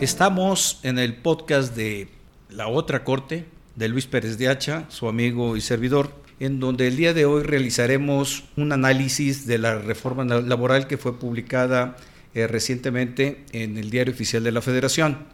Estamos 0.00 0.78
en 0.84 0.96
el 1.00 1.16
podcast 1.16 1.74
de 1.74 2.06
La 2.50 2.68
Otra 2.68 3.02
Corte 3.02 3.46
de 3.74 3.88
Luis 3.88 4.06
Pérez 4.06 4.38
de 4.38 4.48
Hacha, 4.48 4.84
su 4.90 5.08
amigo 5.08 5.56
y 5.56 5.60
servidor, 5.60 6.12
en 6.38 6.60
donde 6.60 6.86
el 6.86 6.96
día 6.96 7.14
de 7.14 7.24
hoy 7.24 7.42
realizaremos 7.42 8.44
un 8.56 8.70
análisis 8.70 9.44
de 9.48 9.58
la 9.58 9.76
reforma 9.76 10.24
laboral 10.24 10.86
que 10.86 10.98
fue 10.98 11.18
publicada 11.18 11.96
eh, 12.32 12.46
recientemente 12.46 13.44
en 13.50 13.76
el 13.76 13.90
Diario 13.90 14.14
Oficial 14.14 14.44
de 14.44 14.52
la 14.52 14.62
Federación. 14.62 15.26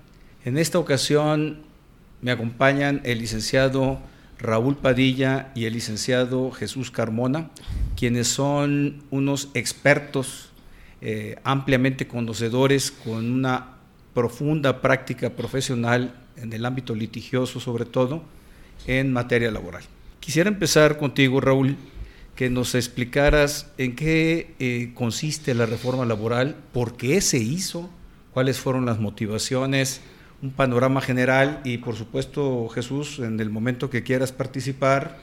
En 0.46 0.56
esta 0.56 0.78
ocasión 0.78 1.58
me 2.22 2.30
acompañan 2.30 3.02
el 3.04 3.18
licenciado 3.18 4.00
Raúl 4.38 4.78
Padilla 4.78 5.52
y 5.54 5.66
el 5.66 5.74
licenciado 5.74 6.50
Jesús 6.52 6.90
Carmona, 6.90 7.50
quienes 7.98 8.28
son 8.28 9.02
unos 9.10 9.50
expertos 9.52 10.52
eh, 11.02 11.36
ampliamente 11.44 12.08
conocedores 12.08 12.90
con 12.90 13.30
una 13.30 13.73
profunda 14.14 14.80
práctica 14.80 15.30
profesional 15.30 16.14
en 16.36 16.52
el 16.52 16.64
ámbito 16.64 16.94
litigioso 16.94 17.60
sobre 17.60 17.84
todo 17.84 18.22
en 18.86 19.12
materia 19.12 19.50
laboral. 19.50 19.82
Quisiera 20.20 20.48
empezar 20.48 20.96
contigo, 20.96 21.40
Raúl, 21.40 21.76
que 22.34 22.50
nos 22.50 22.74
explicaras 22.74 23.70
en 23.78 23.94
qué 23.94 24.54
eh, 24.58 24.92
consiste 24.94 25.54
la 25.54 25.66
reforma 25.66 26.04
laboral, 26.04 26.56
por 26.72 26.96
qué 26.96 27.20
se 27.20 27.38
hizo, 27.38 27.90
cuáles 28.32 28.58
fueron 28.58 28.86
las 28.86 28.98
motivaciones, 28.98 30.00
un 30.42 30.50
panorama 30.50 31.00
general 31.00 31.60
y 31.64 31.78
por 31.78 31.94
supuesto 31.94 32.68
Jesús, 32.68 33.18
en 33.20 33.38
el 33.40 33.50
momento 33.50 33.90
que 33.90 34.02
quieras 34.02 34.32
participar. 34.32 35.18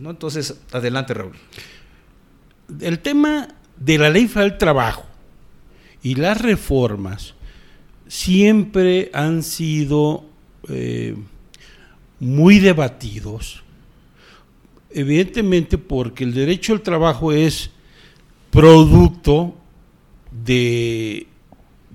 ¿no? 0.00 0.10
Entonces, 0.10 0.60
adelante 0.72 1.14
Raúl. 1.14 1.36
El 2.80 2.98
tema 2.98 3.48
de 3.76 3.98
la 3.98 4.10
ley 4.10 4.26
federal 4.26 4.50
del 4.50 4.58
trabajo 4.58 5.06
y 6.02 6.16
las 6.16 6.40
reformas 6.40 7.34
siempre 8.10 9.08
han 9.14 9.44
sido 9.44 10.24
eh, 10.68 11.14
muy 12.18 12.58
debatidos, 12.58 13.62
evidentemente 14.90 15.78
porque 15.78 16.24
el 16.24 16.34
derecho 16.34 16.72
al 16.72 16.82
trabajo 16.82 17.30
es 17.30 17.70
producto 18.50 19.54
de, 20.44 21.28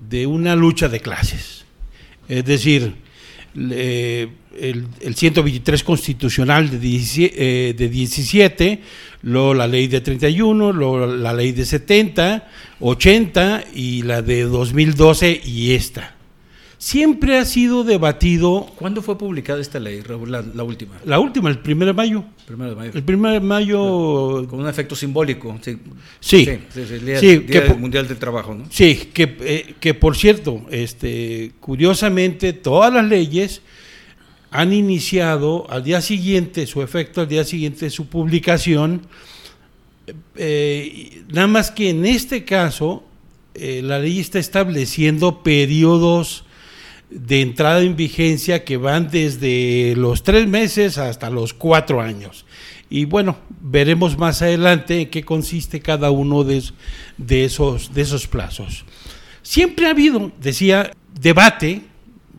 de 0.08 0.26
una 0.26 0.56
lucha 0.56 0.88
de 0.88 1.00
clases. 1.00 1.66
Es 2.28 2.46
decir, 2.46 2.94
el, 4.60 5.14
123 5.14 5.82
constitucional 5.82 6.70
de, 6.70 6.78
17, 6.78 7.34
eh, 7.36 7.74
de 7.74 7.88
17, 7.88 8.80
luego 9.22 9.54
la 9.54 9.66
ley 9.66 9.86
de 9.86 10.00
31, 10.00 10.72
luego 10.72 11.06
la 11.06 11.32
ley 11.32 11.52
de 11.52 11.64
70, 11.64 12.48
80 12.80 13.64
y 13.74 14.02
la 14.02 14.22
de 14.22 14.42
2012 14.42 15.40
y 15.44 15.72
esta. 15.72 16.16
Siempre 16.78 17.38
ha 17.38 17.44
sido 17.44 17.84
debatido. 17.84 18.66
¿Cuándo 18.76 19.00
fue 19.00 19.16
publicada 19.16 19.60
esta 19.60 19.80
ley, 19.80 20.02
la, 20.26 20.62
última? 20.62 20.94
La 21.06 21.18
última, 21.18 21.48
el 21.48 21.58
1 21.64 21.86
de 21.86 21.92
mayo. 21.94 22.24
Primero 22.46 22.70
de 22.70 22.76
mayo. 22.76 22.92
El 22.94 23.14
1 23.14 23.30
de 23.30 23.40
mayo. 23.40 24.46
Con 24.48 24.60
un 24.60 24.68
efecto 24.68 24.94
simbólico. 24.94 25.58
Sí. 25.62 25.78
Sí. 26.20 26.48
el 26.76 27.06
Día, 27.06 27.74
Mundial 27.78 28.06
del 28.06 28.18
Trabajo, 28.18 28.54
¿no? 28.54 28.66
Sí, 28.70 29.10
que, 29.14 29.36
eh, 29.40 29.74
que 29.80 29.94
por 29.94 30.16
cierto, 30.16 30.66
este, 30.70 31.52
curiosamente, 31.60 32.52
todas 32.52 32.92
las 32.92 33.06
leyes 33.06 33.62
han 34.56 34.72
iniciado 34.72 35.66
al 35.68 35.84
día 35.84 36.00
siguiente, 36.00 36.66
su 36.66 36.80
efecto 36.80 37.20
al 37.20 37.28
día 37.28 37.44
siguiente 37.44 37.90
su 37.90 38.06
publicación, 38.06 39.02
eh, 40.34 41.22
nada 41.28 41.46
más 41.46 41.70
que 41.70 41.90
en 41.90 42.06
este 42.06 42.46
caso 42.46 43.04
eh, 43.54 43.82
la 43.84 43.98
ley 43.98 44.18
está 44.18 44.38
estableciendo 44.38 45.42
periodos 45.42 46.44
de 47.10 47.42
entrada 47.42 47.82
en 47.82 47.96
vigencia 47.96 48.64
que 48.64 48.78
van 48.78 49.10
desde 49.10 49.92
los 49.94 50.22
tres 50.22 50.48
meses 50.48 50.96
hasta 50.96 51.28
los 51.28 51.52
cuatro 51.52 52.00
años. 52.00 52.46
Y 52.88 53.04
bueno, 53.04 53.36
veremos 53.60 54.16
más 54.16 54.40
adelante 54.40 55.02
en 55.02 55.10
qué 55.10 55.22
consiste 55.22 55.80
cada 55.80 56.10
uno 56.10 56.44
de, 56.44 56.62
esos, 57.28 57.92
de 57.92 58.00
esos 58.00 58.26
plazos. 58.26 58.86
Siempre 59.42 59.86
ha 59.86 59.90
habido, 59.90 60.32
decía, 60.40 60.92
debate 61.20 61.82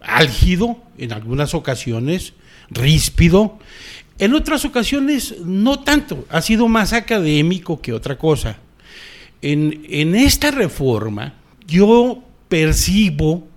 álgido 0.07 0.77
en 0.97 1.13
algunas 1.13 1.53
ocasiones, 1.53 2.33
ríspido, 2.69 3.59
en 4.17 4.33
otras 4.33 4.65
ocasiones 4.65 5.35
no 5.43 5.79
tanto, 5.81 6.25
ha 6.29 6.41
sido 6.41 6.67
más 6.67 6.93
académico 6.93 7.81
que 7.81 7.93
otra 7.93 8.17
cosa. 8.17 8.57
En, 9.41 9.85
en 9.89 10.15
esta 10.15 10.49
reforma 10.49 11.35
yo 11.67 12.23
percibo 12.49 13.47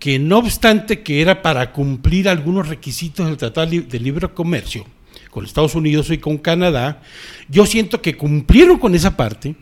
que 0.00 0.18
no 0.18 0.38
obstante 0.38 1.02
que 1.02 1.20
era 1.20 1.42
para 1.42 1.70
cumplir 1.70 2.28
algunos 2.28 2.68
requisitos 2.68 3.26
del 3.26 3.36
Tratado 3.36 3.70
de 3.70 4.00
Libre 4.00 4.28
Comercio 4.30 4.84
con 5.30 5.44
Estados 5.44 5.74
Unidos 5.74 6.10
y 6.10 6.18
con 6.18 6.38
Canadá, 6.38 7.00
yo 7.48 7.64
siento 7.64 8.02
que 8.02 8.16
cumplieron 8.16 8.78
con 8.78 8.94
esa 8.94 9.16
parte, 9.16 9.54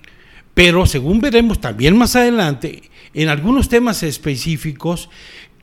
pero 0.55 0.85
según 0.87 1.21
veremos 1.21 1.61
también 1.61 1.97
más 1.97 2.17
adelante, 2.17 2.83
en 3.15 3.29
algunos 3.29 3.69
temas 3.69 4.03
específicos, 4.03 5.11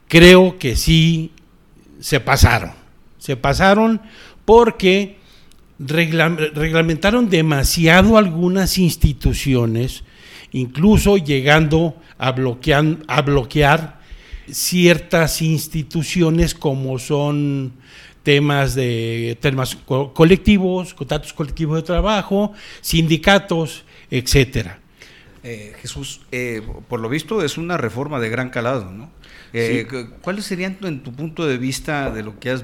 creo 0.07 0.57
que 0.57 0.75
sí 0.75 1.31
se 2.00 2.19
pasaron. 2.19 2.72
Se 3.18 3.35
pasaron 3.35 4.01
porque 4.45 5.18
reglamentaron 5.79 7.29
demasiado 7.29 8.18
algunas 8.18 8.78
instituciones, 8.78 10.03
incluso 10.51 11.18
llegando 11.18 11.95
a, 12.18 12.29
a 13.07 13.22
bloquear 13.22 14.00
ciertas 14.50 15.41
instituciones 15.41 16.56
como 16.56 16.97
son 17.00 17.74
temas 18.24 18.75
de 18.75 19.38
temas 19.39 19.78
colectivos, 20.13 20.94
contratos 20.94 21.34
colectivos 21.34 21.78
de 21.78 21.84
trabajo, 21.84 22.53
sindicatos, 22.81 23.85
etcétera. 24.09 24.79
Eh, 25.44 25.74
Jesús, 25.81 26.22
eh, 26.31 26.62
por 26.89 27.00
lo 27.00 27.07
visto 27.07 27.41
es 27.41 27.57
una 27.57 27.78
reforma 27.78 28.19
de 28.19 28.29
gran 28.29 28.50
calado, 28.50 28.91
¿no? 28.91 29.09
Eh, 29.53 29.88
¿Cuáles 30.22 30.46
serían, 30.46 30.78
en 30.81 31.03
tu 31.03 31.13
punto 31.13 31.46
de 31.46 31.58
vista, 31.58 32.12
de 32.12 32.24
lo 32.24 32.40
que 32.40 32.50
has, 32.52 32.63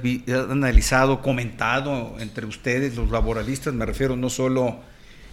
analizado, 0.49 1.21
comentado 1.21 2.15
entre 2.19 2.45
ustedes, 2.45 2.95
los 2.95 3.09
laboralistas, 3.09 3.73
me 3.73 3.85
refiero 3.85 4.15
no 4.15 4.29
solo 4.29 4.79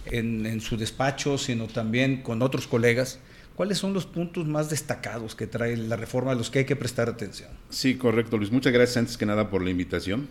en, 0.05 0.45
en 0.45 0.61
su 0.61 0.77
despacho, 0.77 1.37
sino 1.37 1.67
también 1.67 2.21
con 2.21 2.41
otros 2.41 2.67
colegas, 2.67 3.19
¿Cuáles 3.55 3.77
son 3.77 3.93
los 3.93 4.05
puntos 4.05 4.47
más 4.47 4.69
destacados 4.69 5.35
que 5.35 5.45
trae 5.45 5.75
la 5.77 5.95
reforma 5.95 6.31
a 6.31 6.35
los 6.35 6.49
que 6.49 6.59
hay 6.59 6.65
que 6.65 6.75
prestar 6.75 7.09
atención? 7.09 7.49
Sí, 7.69 7.95
correcto, 7.95 8.37
Luis. 8.37 8.51
Muchas 8.51 8.73
gracias 8.73 8.97
antes 8.97 9.17
que 9.17 9.25
nada 9.27 9.49
por 9.49 9.61
la 9.63 9.69
invitación. 9.69 10.29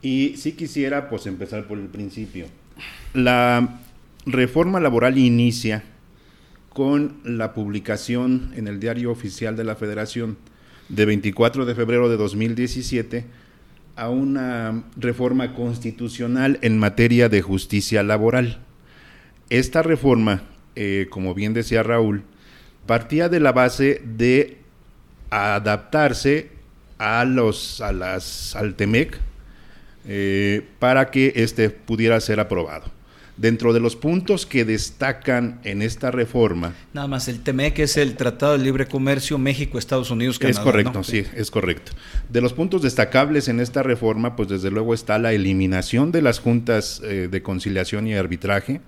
Y 0.00 0.36
sí 0.36 0.52
quisiera 0.52 1.10
pues 1.10 1.26
empezar 1.26 1.66
por 1.66 1.78
el 1.78 1.88
principio. 1.88 2.46
La 3.12 3.80
reforma 4.24 4.80
laboral 4.80 5.18
inicia 5.18 5.82
con 6.74 7.16
la 7.24 7.54
publicación 7.54 8.52
en 8.56 8.68
el 8.68 8.80
Diario 8.80 9.10
Oficial 9.12 9.56
de 9.56 9.64
la 9.64 9.76
Federación 9.76 10.36
de 10.88 11.06
24 11.06 11.64
de 11.64 11.74
febrero 11.74 12.10
de 12.10 12.16
2017 12.16 13.24
a 13.96 14.10
una 14.10 14.82
reforma 14.96 15.54
constitucional 15.54 16.58
en 16.62 16.78
materia 16.78 17.28
de 17.28 17.42
justicia 17.42 18.02
laboral. 18.02 18.58
Esta 19.50 19.82
reforma, 19.82 20.42
eh, 20.74 21.06
como 21.10 21.32
bien 21.32 21.54
decía 21.54 21.84
Raúl, 21.84 22.24
partía 22.86 23.28
de 23.28 23.38
la 23.38 23.52
base 23.52 24.02
de 24.04 24.58
adaptarse 25.30 26.50
a 26.98 27.24
los 27.24 27.80
a 27.80 27.92
las 27.92 28.56
al 28.56 28.74
TEMEC 28.74 29.18
eh, 30.06 30.66
para 30.80 31.10
que 31.10 31.32
este 31.36 31.70
pudiera 31.70 32.20
ser 32.20 32.40
aprobado. 32.40 32.90
Dentro 33.36 33.72
de 33.72 33.80
los 33.80 33.96
puntos 33.96 34.46
que 34.46 34.64
destacan 34.64 35.58
en 35.64 35.82
esta 35.82 36.12
reforma. 36.12 36.72
Nada 36.92 37.08
más, 37.08 37.26
el 37.26 37.40
TEMEC 37.40 37.80
es 37.80 37.96
el 37.96 38.14
Tratado 38.14 38.56
de 38.56 38.62
Libre 38.62 38.86
Comercio 38.86 39.38
México, 39.38 39.76
Estados 39.76 40.10
Unidos, 40.12 40.38
Canadá. 40.38 40.60
Es 40.60 40.64
correcto, 40.64 41.02
sí, 41.02 41.24
es 41.34 41.50
correcto. 41.50 41.92
De 42.28 42.40
los 42.40 42.52
puntos 42.52 42.82
destacables 42.82 43.48
en 43.48 43.58
esta 43.58 43.82
reforma, 43.82 44.36
pues 44.36 44.48
desde 44.48 44.70
luego 44.70 44.94
está 44.94 45.18
la 45.18 45.32
eliminación 45.32 46.12
de 46.12 46.22
las 46.22 46.38
juntas 46.38 47.02
eh, 47.02 47.28
de 47.28 47.42
conciliación 47.42 48.06
y 48.06 48.14
arbitraje 48.14 48.80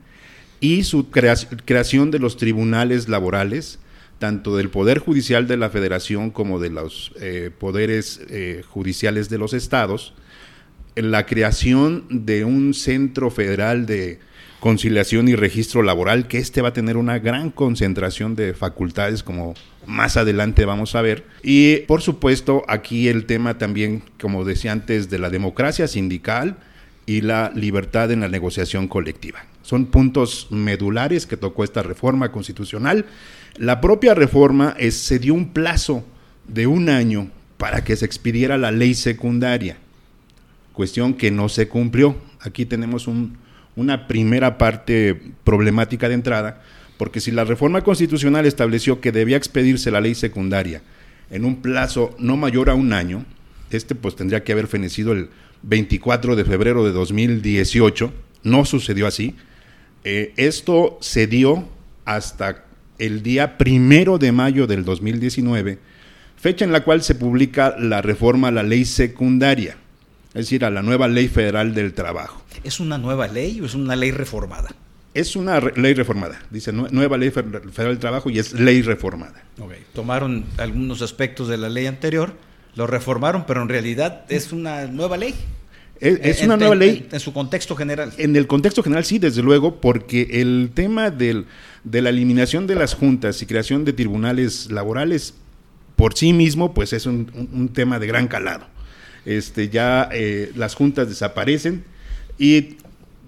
y 0.60 0.84
su 0.84 1.10
creación 1.10 2.10
de 2.10 2.18
los 2.18 2.36
tribunales 2.36 3.08
laborales 3.08 3.80
tanto 4.18 4.56
del 4.56 4.70
Poder 4.70 4.98
Judicial 4.98 5.46
de 5.46 5.56
la 5.56 5.70
Federación 5.70 6.30
como 6.30 6.58
de 6.58 6.70
los 6.70 7.12
eh, 7.20 7.50
poderes 7.56 8.20
eh, 8.30 8.62
judiciales 8.66 9.28
de 9.28 9.38
los 9.38 9.52
estados, 9.52 10.14
la 10.94 11.26
creación 11.26 12.04
de 12.08 12.44
un 12.44 12.72
centro 12.72 13.30
federal 13.30 13.84
de 13.84 14.18
conciliación 14.66 15.28
y 15.28 15.36
registro 15.36 15.84
laboral, 15.84 16.26
que 16.26 16.38
este 16.38 16.60
va 16.60 16.70
a 16.70 16.72
tener 16.72 16.96
una 16.96 17.20
gran 17.20 17.52
concentración 17.52 18.34
de 18.34 18.52
facultades, 18.52 19.22
como 19.22 19.54
más 19.86 20.16
adelante 20.16 20.64
vamos 20.64 20.96
a 20.96 21.02
ver. 21.02 21.24
Y 21.44 21.82
por 21.86 22.02
supuesto, 22.02 22.64
aquí 22.66 23.06
el 23.06 23.26
tema 23.26 23.58
también, 23.58 24.02
como 24.20 24.44
decía 24.44 24.72
antes, 24.72 25.08
de 25.08 25.20
la 25.20 25.30
democracia 25.30 25.86
sindical 25.86 26.56
y 27.06 27.20
la 27.20 27.52
libertad 27.54 28.10
en 28.10 28.18
la 28.18 28.28
negociación 28.28 28.88
colectiva. 28.88 29.44
Son 29.62 29.86
puntos 29.86 30.48
medulares 30.50 31.26
que 31.26 31.36
tocó 31.36 31.62
esta 31.62 31.84
reforma 31.84 32.32
constitucional. 32.32 33.06
La 33.58 33.80
propia 33.80 34.14
reforma 34.14 34.74
se 34.90 35.20
dio 35.20 35.34
un 35.34 35.52
plazo 35.52 36.04
de 36.48 36.66
un 36.66 36.88
año 36.88 37.30
para 37.56 37.84
que 37.84 37.94
se 37.94 38.04
expidiera 38.04 38.58
la 38.58 38.72
ley 38.72 38.94
secundaria, 38.94 39.76
cuestión 40.72 41.14
que 41.14 41.30
no 41.30 41.48
se 41.48 41.68
cumplió. 41.68 42.16
Aquí 42.40 42.66
tenemos 42.66 43.06
una 43.76 44.08
primera 44.08 44.58
parte 44.58 45.20
problemática 45.44 46.08
de 46.08 46.14
entrada, 46.14 46.62
porque 46.96 47.20
si 47.20 47.30
la 47.30 47.44
reforma 47.44 47.82
constitucional 47.82 48.46
estableció 48.46 49.00
que 49.00 49.12
debía 49.12 49.36
expedirse 49.36 49.90
la 49.90 50.00
ley 50.00 50.14
secundaria 50.14 50.82
en 51.30 51.44
un 51.44 51.56
plazo 51.62 52.14
no 52.18 52.36
mayor 52.36 52.70
a 52.70 52.74
un 52.74 52.92
año, 52.92 53.24
este 53.70 53.94
pues 53.94 54.16
tendría 54.16 54.44
que 54.44 54.52
haber 54.52 54.66
fenecido 54.66 55.12
el 55.12 55.28
24 55.62 56.36
de 56.36 56.44
febrero 56.44 56.84
de 56.84 56.92
2018, 56.92 58.12
no 58.44 58.64
sucedió 58.64 59.06
así. 59.06 59.34
Eh, 60.04 60.32
esto 60.36 60.98
se 61.00 61.26
dio 61.26 61.68
hasta 62.04 62.64
el 62.98 63.22
día 63.22 63.58
primero 63.58 64.18
de 64.18 64.32
mayo 64.32 64.66
del 64.66 64.84
2019, 64.84 65.78
fecha 66.36 66.64
en 66.64 66.72
la 66.72 66.84
cual 66.84 67.02
se 67.02 67.14
publica 67.14 67.76
la 67.78 68.02
reforma 68.02 68.48
a 68.48 68.52
la 68.52 68.62
ley 68.62 68.84
secundaria, 68.84 69.76
es 70.36 70.46
decir, 70.46 70.64
a 70.64 70.70
la 70.70 70.82
nueva 70.82 71.08
ley 71.08 71.28
federal 71.28 71.74
del 71.74 71.94
trabajo. 71.94 72.42
¿Es 72.62 72.78
una 72.78 72.98
nueva 72.98 73.26
ley 73.26 73.60
o 73.60 73.66
es 73.66 73.74
una 73.74 73.96
ley 73.96 74.10
reformada? 74.10 74.68
Es 75.14 75.34
una 75.34 75.58
ley 75.60 75.94
reformada, 75.94 76.38
dice 76.50 76.72
nueva 76.72 77.16
ley 77.16 77.30
federal 77.30 77.94
del 77.94 77.98
trabajo 77.98 78.28
y 78.28 78.38
es 78.38 78.52
ley 78.52 78.82
reformada. 78.82 79.42
Tomaron 79.94 80.44
algunos 80.58 81.00
aspectos 81.00 81.48
de 81.48 81.56
la 81.56 81.70
ley 81.70 81.86
anterior, 81.86 82.34
lo 82.74 82.86
reformaron, 82.86 83.46
pero 83.46 83.62
en 83.62 83.70
realidad 83.70 84.26
es 84.28 84.52
una 84.52 84.84
nueva 84.86 85.16
ley. 85.16 85.34
Es, 86.00 86.42
una 86.42 86.58
nueva 86.58 86.74
ley. 86.74 87.08
En, 87.10 87.20
su 87.20 87.32
contexto 87.32 87.74
general. 87.74 88.12
En 88.18 88.36
el 88.36 88.46
contexto 88.46 88.82
general, 88.82 89.06
sí, 89.06 89.18
desde 89.18 89.42
luego, 89.42 89.80
porque 89.80 90.28
el 90.30 90.70
tema 90.74 91.10
del, 91.10 91.46
de 91.84 92.02
la 92.02 92.10
eliminación 92.10 92.66
de 92.66 92.74
las 92.74 92.92
juntas 92.92 93.40
y 93.40 93.46
creación 93.46 93.86
de 93.86 93.94
tribunales 93.94 94.70
laborales 94.70 95.32
por 95.96 96.12
sí 96.12 96.34
mismo, 96.34 96.74
pues 96.74 96.92
es 96.92 97.06
un, 97.06 97.70
tema 97.72 97.98
de 97.98 98.06
gran 98.06 98.28
calado. 98.28 98.66
Este, 99.26 99.68
ya 99.68 100.08
eh, 100.12 100.52
las 100.56 100.74
juntas 100.74 101.08
desaparecen 101.08 101.84
y 102.38 102.76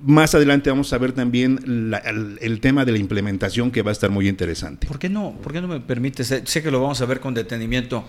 más 0.02 0.34
adelante 0.34 0.70
vamos 0.70 0.92
a 0.92 0.98
ver 0.98 1.12
también 1.12 1.58
el, 2.40 2.60
tema 2.60 2.84
de 2.84 2.92
la 2.92 2.98
implementación 2.98 3.70
que 3.72 3.82
va 3.82 3.90
a 3.90 3.92
estar 3.92 4.08
muy 4.08 4.28
interesante. 4.28 4.86
¿Por 4.86 4.98
qué 4.98 5.08
no, 5.08 5.36
por 5.42 5.52
qué 5.52 5.60
no 5.60 5.68
me 5.68 5.80
permite? 5.80 6.24
Sé, 6.24 6.62
que 6.62 6.70
lo 6.70 6.80
vamos 6.80 7.00
a 7.00 7.06
ver 7.06 7.18
con 7.20 7.34
detenimiento. 7.34 8.04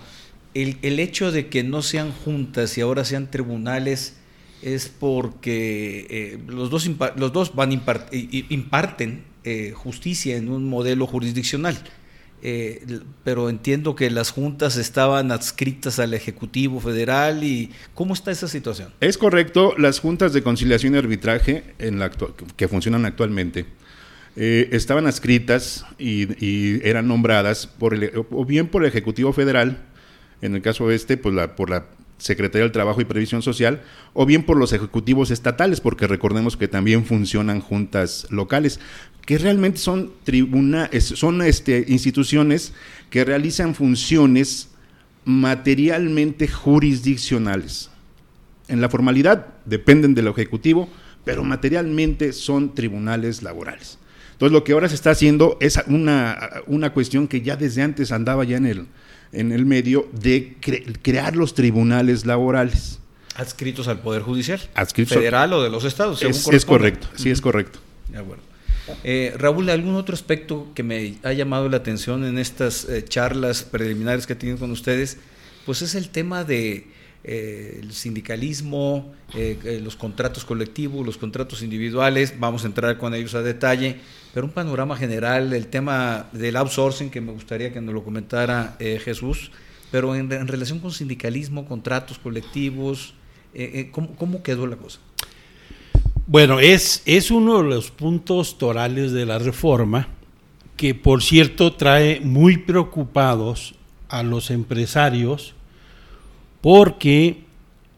El, 0.54 0.78
el 0.82 1.00
hecho 1.00 1.32
de 1.32 1.48
que 1.48 1.64
no 1.64 1.82
sean 1.82 2.12
juntas 2.12 2.78
y 2.78 2.80
ahora 2.80 3.04
sean 3.04 3.30
tribunales 3.30 4.14
es 4.62 4.88
porque 4.88 6.06
eh, 6.10 6.38
los, 6.46 6.70
dos 6.70 6.88
los 7.16 7.32
dos 7.32 7.54
van 7.54 7.72
imparten 7.72 9.24
eh, 9.42 9.72
justicia 9.74 10.36
en 10.36 10.48
un 10.48 10.68
modelo 10.68 11.06
jurisdiccional. 11.06 11.78
Eh, 12.42 13.00
pero 13.22 13.50
entiendo 13.50 13.94
que 13.94 14.10
las 14.10 14.30
juntas 14.30 14.76
estaban 14.76 15.30
adscritas 15.30 15.98
al 15.98 16.14
Ejecutivo 16.14 16.80
Federal 16.80 17.44
y 17.44 17.70
¿cómo 17.94 18.14
está 18.14 18.30
esa 18.30 18.48
situación? 18.48 18.92
Es 19.00 19.18
correcto, 19.18 19.74
las 19.76 20.00
juntas 20.00 20.32
de 20.32 20.42
conciliación 20.42 20.94
y 20.94 20.98
arbitraje 20.98 21.74
en 21.78 21.98
la 21.98 22.10
que 22.56 22.68
funcionan 22.68 23.04
actualmente 23.04 23.66
estaban 24.36 25.06
adscritas 25.06 25.84
y, 25.98 26.86
eran 26.88 27.08
nombradas 27.08 27.66
por 27.66 27.92
el, 27.92 28.10
o 28.30 28.44
bien 28.46 28.68
por 28.68 28.82
el 28.82 28.88
Ejecutivo 28.88 29.32
Federal, 29.34 29.78
en 30.40 30.54
el 30.54 30.62
caso 30.62 30.90
este, 30.90 31.16
pues 31.18 31.34
la, 31.34 31.56
por 31.56 31.68
la 31.68 31.86
Secretaría 32.20 32.64
del 32.64 32.72
Trabajo 32.72 33.00
y 33.00 33.04
Previsión 33.04 33.42
Social, 33.42 33.80
o 34.12 34.26
bien 34.26 34.44
por 34.44 34.56
los 34.56 34.72
ejecutivos 34.72 35.30
estatales, 35.30 35.80
porque 35.80 36.06
recordemos 36.06 36.56
que 36.56 36.68
también 36.68 37.04
funcionan 37.04 37.60
juntas 37.60 38.26
locales, 38.30 38.78
que 39.30 39.38
realmente 39.38 39.78
son 39.78 40.10
tribuna, 40.24 40.90
son 40.98 41.40
este, 41.42 41.84
instituciones 41.86 42.72
que 43.10 43.24
realizan 43.24 43.76
funciones 43.76 44.70
materialmente 45.24 46.48
jurisdiccionales. 46.48 47.90
En 48.66 48.80
la 48.80 48.88
formalidad 48.88 49.46
dependen 49.66 50.16
del 50.16 50.26
Ejecutivo, 50.26 50.88
pero 51.24 51.44
materialmente 51.44 52.32
son 52.32 52.74
tribunales 52.74 53.44
laborales. 53.44 53.98
Entonces 54.32 54.52
lo 54.52 54.64
que 54.64 54.72
ahora 54.72 54.88
se 54.88 54.96
está 54.96 55.12
haciendo 55.12 55.56
es 55.60 55.78
una, 55.86 56.50
una 56.66 56.92
cuestión 56.92 57.28
que 57.28 57.40
ya 57.40 57.54
desde 57.54 57.82
antes 57.82 58.10
andaba 58.10 58.42
ya 58.42 58.56
en 58.56 58.66
el, 58.66 58.86
en 59.30 59.52
el 59.52 59.64
medio 59.64 60.08
de 60.10 60.56
crear 61.02 61.36
los 61.36 61.54
tribunales 61.54 62.26
laborales. 62.26 62.98
Adscritos 63.36 63.86
al 63.86 64.00
Poder 64.00 64.22
Judicial. 64.22 64.60
Federal 64.92 65.52
o 65.52 65.62
de 65.62 65.70
los 65.70 65.84
estados. 65.84 66.20
Es, 66.20 66.64
correcto, 66.64 67.06
sí, 67.14 67.30
es 67.30 67.40
correcto. 67.40 67.78
De 68.08 68.18
acuerdo. 68.18 68.49
Eh, 69.04 69.34
Raúl, 69.36 69.68
¿algún 69.70 69.94
otro 69.94 70.14
aspecto 70.14 70.68
que 70.74 70.82
me 70.82 71.16
ha 71.22 71.32
llamado 71.32 71.68
la 71.68 71.78
atención 71.78 72.24
en 72.24 72.38
estas 72.38 72.84
eh, 72.88 73.04
charlas 73.04 73.62
preliminares 73.62 74.26
que 74.26 74.34
he 74.34 74.36
tenido 74.36 74.58
con 74.58 74.70
ustedes? 74.70 75.18
Pues 75.66 75.82
es 75.82 75.94
el 75.94 76.08
tema 76.08 76.44
de 76.44 76.88
eh, 77.22 77.82
sindicalismo, 77.90 79.12
los 79.82 79.96
contratos 79.96 80.44
colectivos, 80.44 81.06
los 81.06 81.18
contratos 81.18 81.62
individuales, 81.62 82.34
vamos 82.38 82.64
a 82.64 82.66
entrar 82.66 82.98
con 82.98 83.14
ellos 83.14 83.34
a 83.34 83.42
detalle, 83.42 84.00
pero 84.32 84.46
un 84.46 84.52
panorama 84.52 84.96
general, 84.96 85.52
el 85.52 85.66
tema 85.66 86.28
del 86.32 86.56
outsourcing, 86.56 87.10
que 87.10 87.20
me 87.20 87.32
gustaría 87.32 87.72
que 87.72 87.80
nos 87.80 87.94
lo 87.94 88.04
comentara 88.04 88.76
eh, 88.78 89.00
Jesús, 89.02 89.50
pero 89.90 90.14
en, 90.14 90.30
relación 90.46 90.78
con 90.78 90.92
sindicalismo, 90.92 91.66
contratos 91.66 92.18
colectivos, 92.18 93.14
eh, 93.54 93.70
eh, 93.74 93.90
¿cómo, 93.90 94.42
quedó 94.42 94.66
la 94.68 94.76
cosa? 94.76 95.00
Bueno, 96.32 96.60
es, 96.60 97.02
es 97.06 97.32
uno 97.32 97.60
de 97.60 97.68
los 97.68 97.90
puntos 97.90 98.56
torales 98.56 99.10
de 99.10 99.26
la 99.26 99.40
reforma 99.40 100.06
que, 100.76 100.94
por 100.94 101.24
cierto, 101.24 101.72
trae 101.72 102.20
muy 102.20 102.58
preocupados 102.58 103.74
a 104.08 104.22
los 104.22 104.52
empresarios 104.52 105.54
porque 106.60 107.42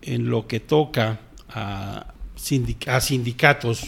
en 0.00 0.31
lo 0.31 0.46
que 0.46 0.61
toca 0.61 1.20
a, 1.50 2.06
a 2.87 3.00
sindicatos 3.02 3.82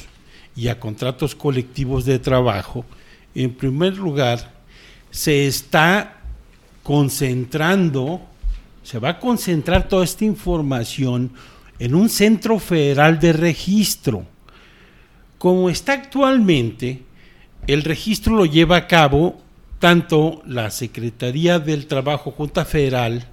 y 0.54 0.68
a 0.68 0.78
contratos 0.78 1.34
colectivos 1.34 2.04
de 2.04 2.18
trabajo, 2.18 2.84
en 3.34 3.54
primer 3.54 3.96
lugar, 3.96 4.52
se 5.10 5.46
está 5.46 6.18
concentrando, 6.82 8.20
se 8.82 8.98
va 8.98 9.08
a 9.08 9.20
concentrar 9.20 9.88
toda 9.88 10.04
esta 10.04 10.26
información 10.26 11.32
en 11.78 11.94
un 11.94 12.10
centro 12.10 12.58
federal 12.58 13.18
de 13.18 13.32
registro. 13.32 14.33
Como 15.44 15.68
está 15.68 15.92
actualmente, 15.92 17.02
el 17.66 17.82
registro 17.82 18.34
lo 18.34 18.46
lleva 18.46 18.76
a 18.78 18.86
cabo 18.86 19.42
tanto 19.78 20.40
la 20.46 20.70
Secretaría 20.70 21.58
del 21.58 21.86
Trabajo 21.86 22.30
Junta 22.30 22.64
Federal 22.64 23.28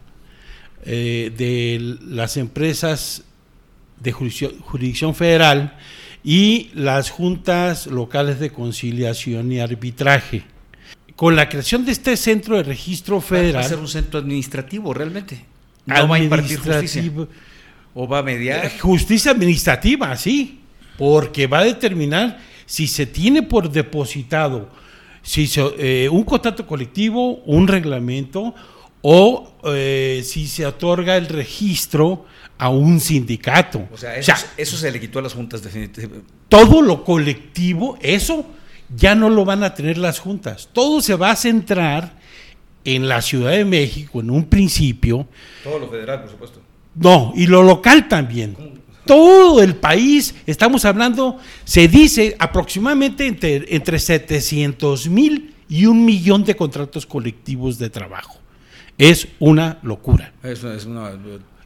eh, 0.84 1.32
de 1.38 1.98
las 2.06 2.36
empresas 2.36 3.24
de 4.02 4.12
jurisdicción 4.12 5.16
federal 5.16 5.78
y 6.22 6.70
las 6.74 7.12
juntas 7.12 7.88
locales 7.88 8.42
de 8.42 8.50
conciliación 8.50 9.50
y 9.50 9.62
arbitraje. 9.62 10.44
Con 11.16 11.38
la 11.38 11.48
creación 11.48 11.86
de 11.86 11.94
este 11.94 12.18
centro 12.18 12.58
de 12.58 12.64
registro 12.64 13.22
federal... 13.22 13.62
Va 13.62 13.66
a 13.66 13.70
ser 13.70 13.80
un 13.80 13.88
centro 13.88 14.20
administrativo 14.20 14.94
realmente. 14.94 15.46
No 15.86 16.10
va 16.10 16.18
a 16.18 16.20
impartir 16.20 16.60
justicia. 16.60 17.10
¿O 17.94 18.06
va 18.06 18.20
a 18.20 18.24
mediar? 18.24 18.66
Eh, 18.66 18.80
justicia 18.82 19.32
administrativa, 19.32 20.14
sí. 20.18 20.61
Porque 20.98 21.48
va 21.48 21.60
a 21.60 21.64
determinar 21.64 22.40
si 22.66 22.88
se 22.88 23.06
tiene 23.06 23.44
por 23.44 23.72
depositado 23.72 24.70
si 25.22 25.50
eh, 25.78 26.10
un 26.12 26.24
contrato 26.24 26.66
colectivo, 26.66 27.38
un 27.46 27.68
reglamento 27.68 28.54
o 29.02 29.54
eh, 29.66 30.22
si 30.24 30.48
se 30.48 30.66
otorga 30.66 31.18
el 31.18 31.28
registro 31.28 32.26
a 32.58 32.70
un 32.70 33.00
sindicato. 33.00 33.88
O 33.92 33.98
sea, 33.98 34.16
eso, 34.16 34.78
se 34.78 34.92
le 34.92 35.00
quitó 35.00 35.20
a 35.20 35.22
las 35.24 35.34
juntas 35.34 35.64
definitivamente. 35.64 36.28
Todo 36.48 36.82
lo 36.82 37.04
colectivo, 37.04 37.98
eso 38.02 38.46
ya 38.96 39.16
no 39.16 39.30
lo 39.30 39.46
van 39.46 39.64
a 39.64 39.74
tener 39.74 39.98
las 39.98 40.20
juntas. 40.20 40.70
Todo 40.72 41.02
se 41.02 41.16
va 41.16 41.32
a 41.32 41.36
centrar 41.36 42.20
en 42.84 43.08
la 43.08 43.22
Ciudad 43.22 43.52
de 43.52 43.66
México 43.66 44.22
en 44.22 44.30
un 44.30 44.46
principio. 44.46 45.28
Todo 45.64 45.80
lo 45.80 45.88
federal, 45.88 46.22
por 46.22 46.32
supuesto. 46.32 46.62
No, 46.96 47.32
y 47.36 47.48
lo 47.48 47.64
local 47.64 48.08
también. 48.08 48.81
Todo 49.06 49.62
el 49.62 49.76
país, 49.76 50.36
estamos 50.46 50.86
hablando, 50.86 51.38
se 51.64 51.88
dice 51.88 52.36
aproximadamente 52.40 53.26
entre, 53.26 53.76
entre 53.76 54.00
700 54.00 55.08
mil 55.10 55.54
y 55.70 55.86
un 55.86 56.06
millón 56.06 56.44
de 56.44 56.56
contratos 56.56 57.06
colectivos 57.06 57.80
de 57.80 57.90
trabajo. 57.90 58.40
Es 58.98 59.28
una 59.40 59.80
locura. 59.82 60.34
Eso 60.44 60.72
es 60.72 60.86
una 60.86 61.12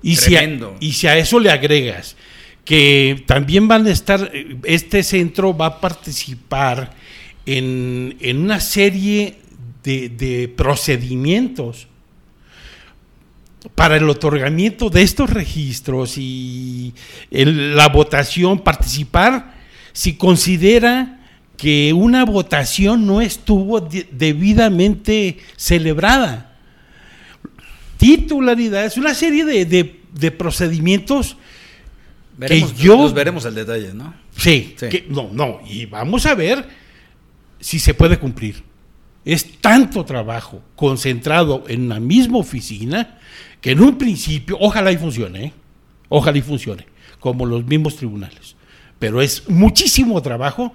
y 0.02 0.18
si, 0.18 0.36
a, 0.36 0.44
y 0.80 0.92
si 0.94 1.08
a 1.08 1.18
eso 1.18 1.40
le 1.40 1.50
agregas 1.50 2.16
que 2.64 3.24
también 3.28 3.68
van 3.68 3.86
a 3.86 3.92
estar, 3.92 4.32
este 4.64 5.04
centro 5.04 5.56
va 5.56 5.68
a 5.68 5.82
participar 5.82 6.94
en, 7.46 8.18
una 8.40 8.60
serie 8.60 9.38
de, 9.84 10.52
procedimientos 10.56 11.88
para 13.74 13.98
el 13.98 14.08
otorgamiento 14.10 14.90
de 14.90 15.02
estos 15.02 15.30
registros 15.30 16.18
y 16.18 16.94
la 17.32 17.88
votación, 17.90 18.60
participar 18.60 19.56
si 19.94 20.16
considera 20.16 21.22
que 21.58 21.94
una 21.94 22.26
votación 22.26 23.08
no 23.08 23.22
estuvo 23.22 23.80
debidamente 23.80 25.38
celebrada 25.56 26.52
titularidades, 27.98 28.98
una 28.98 29.14
serie 29.14 29.46
de, 29.46 29.66
de- 29.66 30.00
de 30.14 30.32
procedimientos 30.32 31.38
Veremos, 32.38 32.74
que 32.74 32.84
yo- 32.84 32.98
los 32.98 33.14
veremos 33.14 33.46
al 33.46 33.56
detalle, 33.56 33.94
¿no? 33.94 34.14
Sí, 34.38 34.76
Sí. 34.78 34.90
que- 34.90 35.06
no, 35.10 35.30
no, 35.32 35.60
y 35.68 35.86
vamos 35.86 36.26
a 36.26 36.36
ver 36.36 36.68
si 37.60 37.80
se 37.80 37.94
puede 37.94 38.18
cumplir. 38.20 38.64
Es 39.24 39.60
tanto 39.62 40.04
trabajo 40.06 40.62
concentrado 40.76 41.64
en 41.68 41.88
la 41.90 42.00
misma 42.00 42.38
oficina 42.40 43.18
que 43.66 43.72
en 43.72 43.82
un 43.82 43.98
principio, 43.98 44.58
ojalá 44.60 44.92
y 44.92 44.98
funcione, 44.98 45.46
¿eh? 45.46 45.54
ojalá 46.10 46.38
y 46.38 46.44
funcione, 46.44 46.86
como 47.20 47.48
los 47.48 47.66
mismos 47.66 47.96
tribunales. 47.96 48.56
Pero 49.00 49.24
es 49.24 49.50
muchísimo 49.50 50.22
trabajo. 50.22 50.72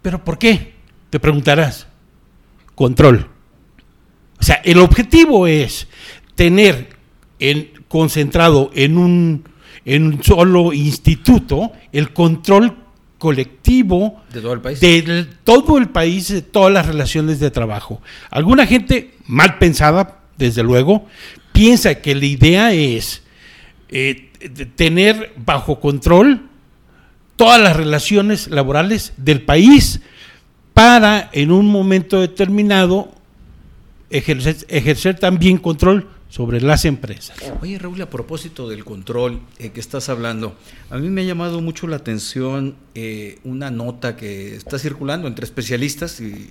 ¿Pero 0.00 0.22
por 0.22 0.38
qué? 0.38 0.74
Te 1.10 1.18
preguntarás. 1.18 1.88
Control. 2.76 3.28
O 4.38 4.44
sea, 4.44 4.62
el 4.64 4.78
objetivo 4.78 5.48
es 5.48 5.88
tener 6.36 6.90
en, 7.40 7.72
concentrado 7.88 8.70
en 8.74 8.96
un, 8.96 9.44
en 9.84 10.04
un 10.04 10.22
solo 10.22 10.72
instituto 10.72 11.72
el 11.90 12.12
control 12.12 12.76
colectivo 13.18 14.22
De 14.32 14.40
todo 14.40 14.52
el 14.52 14.60
país. 14.60 14.78
de 14.78 15.26
todo 15.42 15.78
el 15.78 15.88
país, 15.88 16.28
de 16.28 16.42
todas 16.42 16.72
las 16.72 16.86
relaciones 16.86 17.40
de 17.40 17.50
trabajo. 17.50 18.00
Alguna 18.30 18.68
gente 18.68 19.16
mal 19.26 19.58
pensada, 19.58 20.20
desde 20.38 20.62
luego, 20.62 21.08
piensa 21.52 21.96
que 21.96 22.14
la 22.14 22.26
idea 22.26 22.72
es 22.72 23.22
eh, 23.88 24.30
tener 24.76 25.32
bajo 25.36 25.80
control 25.80 26.48
todas 27.36 27.60
las 27.60 27.76
relaciones 27.76 28.48
laborales 28.48 29.12
del 29.16 29.42
país 29.42 30.00
para 30.74 31.28
en 31.32 31.52
un 31.52 31.66
momento 31.66 32.20
determinado 32.20 33.12
ejercer, 34.10 34.56
ejercer 34.68 35.18
también 35.18 35.58
control 35.58 36.08
sobre 36.28 36.62
las 36.62 36.86
empresas. 36.86 37.36
Oye, 37.60 37.78
Raúl, 37.78 38.00
a 38.00 38.08
propósito 38.08 38.66
del 38.66 38.86
control 38.86 39.40
eh, 39.58 39.68
que 39.68 39.80
estás 39.80 40.08
hablando, 40.08 40.56
a 40.88 40.96
mí 40.96 41.10
me 41.10 41.20
ha 41.20 41.24
llamado 41.24 41.60
mucho 41.60 41.86
la 41.86 41.96
atención 41.96 42.74
eh, 42.94 43.38
una 43.44 43.70
nota 43.70 44.16
que 44.16 44.56
está 44.56 44.78
circulando 44.78 45.28
entre 45.28 45.44
especialistas 45.44 46.20
y 46.20 46.50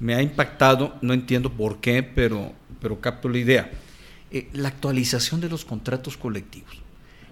me 0.00 0.14
ha 0.14 0.22
impactado, 0.22 0.94
no 1.02 1.12
entiendo 1.12 1.52
por 1.52 1.78
qué, 1.80 2.02
pero, 2.02 2.52
pero 2.80 3.00
capto 3.02 3.28
la 3.28 3.36
idea. 3.36 3.70
Eh, 4.30 4.48
la 4.52 4.68
actualización 4.68 5.40
de 5.40 5.48
los 5.48 5.64
contratos 5.64 6.16
colectivos. 6.16 6.76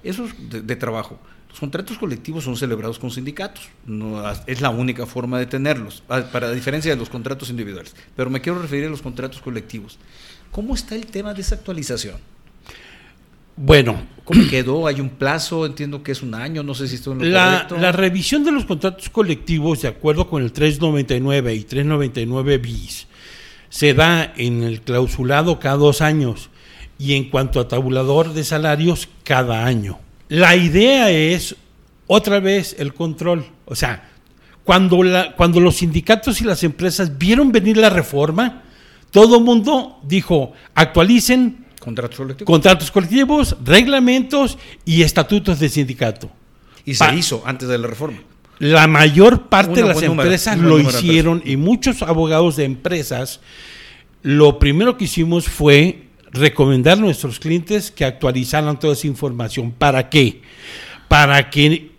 Eso 0.03 0.25
es 0.27 0.51
de, 0.51 0.63
de 0.63 0.77
trabajo. 0.77 1.19
Los 1.51 1.61
contratos 1.61 1.97
colectivos 1.99 2.45
son 2.45 2.57
celebrados 2.57 2.99
con 2.99 3.11
sindicatos. 3.11 3.69
No, 3.87 4.23
es 4.47 4.61
la 4.61 4.71
única 4.71 5.07
forma 5.07 5.39
de 5.39 5.47
tenerlos, 5.47 6.03
para 6.07 6.51
diferencia 6.53 6.91
de 6.93 6.99
los 6.99 7.09
contratos 7.09 7.49
individuales. 7.51 7.95
Pero 8.15 8.29
me 8.31 8.41
quiero 8.41 8.61
referir 8.61 8.87
a 8.87 8.91
los 8.91 9.01
contratos 9.03 9.41
colectivos. 9.41 9.99
¿Cómo 10.51 10.75
está 10.75 10.95
el 10.95 11.07
tema 11.07 11.33
de 11.35 11.41
esa 11.41 11.55
actualización? 11.55 12.17
Bueno, 13.57 14.07
¿Cómo 14.25 14.47
quedó? 14.51 14.87
¿Hay 14.87 15.01
un 15.01 15.09
plazo? 15.09 15.65
Entiendo 15.65 16.03
que 16.03 16.13
es 16.13 16.23
un 16.23 16.35
año, 16.35 16.63
no 16.63 16.75
sé 16.75 16.89
si 16.89 16.97
estoy 16.97 17.15
en 17.15 17.19
lo 17.21 17.25
La, 17.25 17.53
correcto. 17.53 17.79
la 17.79 17.93
revisión 17.93 18.45
de 18.45 18.53
los 18.53 18.67
contratos 18.67 19.09
colectivos, 19.09 19.83
de 19.83 19.89
acuerdo 19.89 20.29
con 20.29 20.43
el 20.43 20.53
399 20.53 21.55
y 21.55 21.65
399 21.65 22.59
bis, 22.59 23.07
se 23.71 23.95
da 23.95 24.33
en 24.37 24.63
el 24.63 24.83
clausulado 24.83 25.59
cada 25.59 25.77
dos 25.77 26.03
años 26.03 26.51
y 26.99 27.15
en 27.15 27.29
cuanto 27.31 27.61
a 27.61 27.69
tabulador 27.69 28.33
de 28.33 28.45
salarios, 28.45 29.09
cada 29.25 29.65
año. 29.65 29.99
La 30.29 30.57
idea 30.57 31.11
es, 31.11 31.55
otra 32.07 32.41
vez, 32.41 32.75
el 32.79 32.95
control. 32.95 33.45
O 33.67 33.75
sea, 33.75 34.09
cuando, 34.65 35.03
la, 35.03 35.35
cuando 35.37 35.61
los 35.61 35.77
sindicatos 35.77 36.41
y 36.41 36.45
las 36.45 36.63
empresas 36.65 37.17
vieron 37.19 37.53
venir 37.53 37.77
la 37.77 37.91
reforma, 37.91 38.63
todo 39.11 39.39
el 39.39 39.45
mundo 39.45 39.99
dijo, 40.03 40.53
actualicen 40.75 41.65
Contratos 41.79 42.17
colectivos. 42.17 42.47
contratos 42.47 42.91
colectivos, 42.91 43.57
reglamentos 43.65 44.59
y 44.85 45.03
estatutos 45.03 45.61
de 45.61 45.69
sindicato. 45.69 46.31
y 46.85 46.95
se 46.95 47.05
pa- 47.05 47.15
hizo 47.15 47.43
antes 47.47 47.69
de 47.69 47.79
la 47.79 47.87
reforma. 47.87 48.19
La 48.59 48.87
mayor 48.87 49.49
parte 49.49 49.73
Una 49.73 49.83
de 49.83 49.89
las 49.89 50.03
número, 50.03 50.23
empresas 50.23 50.59
lo 50.59 50.81
hicieron 50.81 51.43
y 51.45 51.57
muchos 51.57 52.03
abogados 52.03 52.57
de 52.57 52.65
empresas, 52.65 53.41
lo 54.23 54.59
primero 54.59 54.97
que 54.97 55.05
hicimos 55.05 55.47
fue 55.47 56.06
recomendar 56.39 56.99
a 56.99 57.01
nuestros 57.01 57.39
clientes 57.39 57.91
que 57.91 58.05
actualizaran 58.05 58.79
toda 58.79 58.93
esa 58.93 59.07
información. 59.07 59.73
¿Para 59.73 60.09
qué? 60.09 60.43
Para 61.09 61.51
que, 61.51 61.91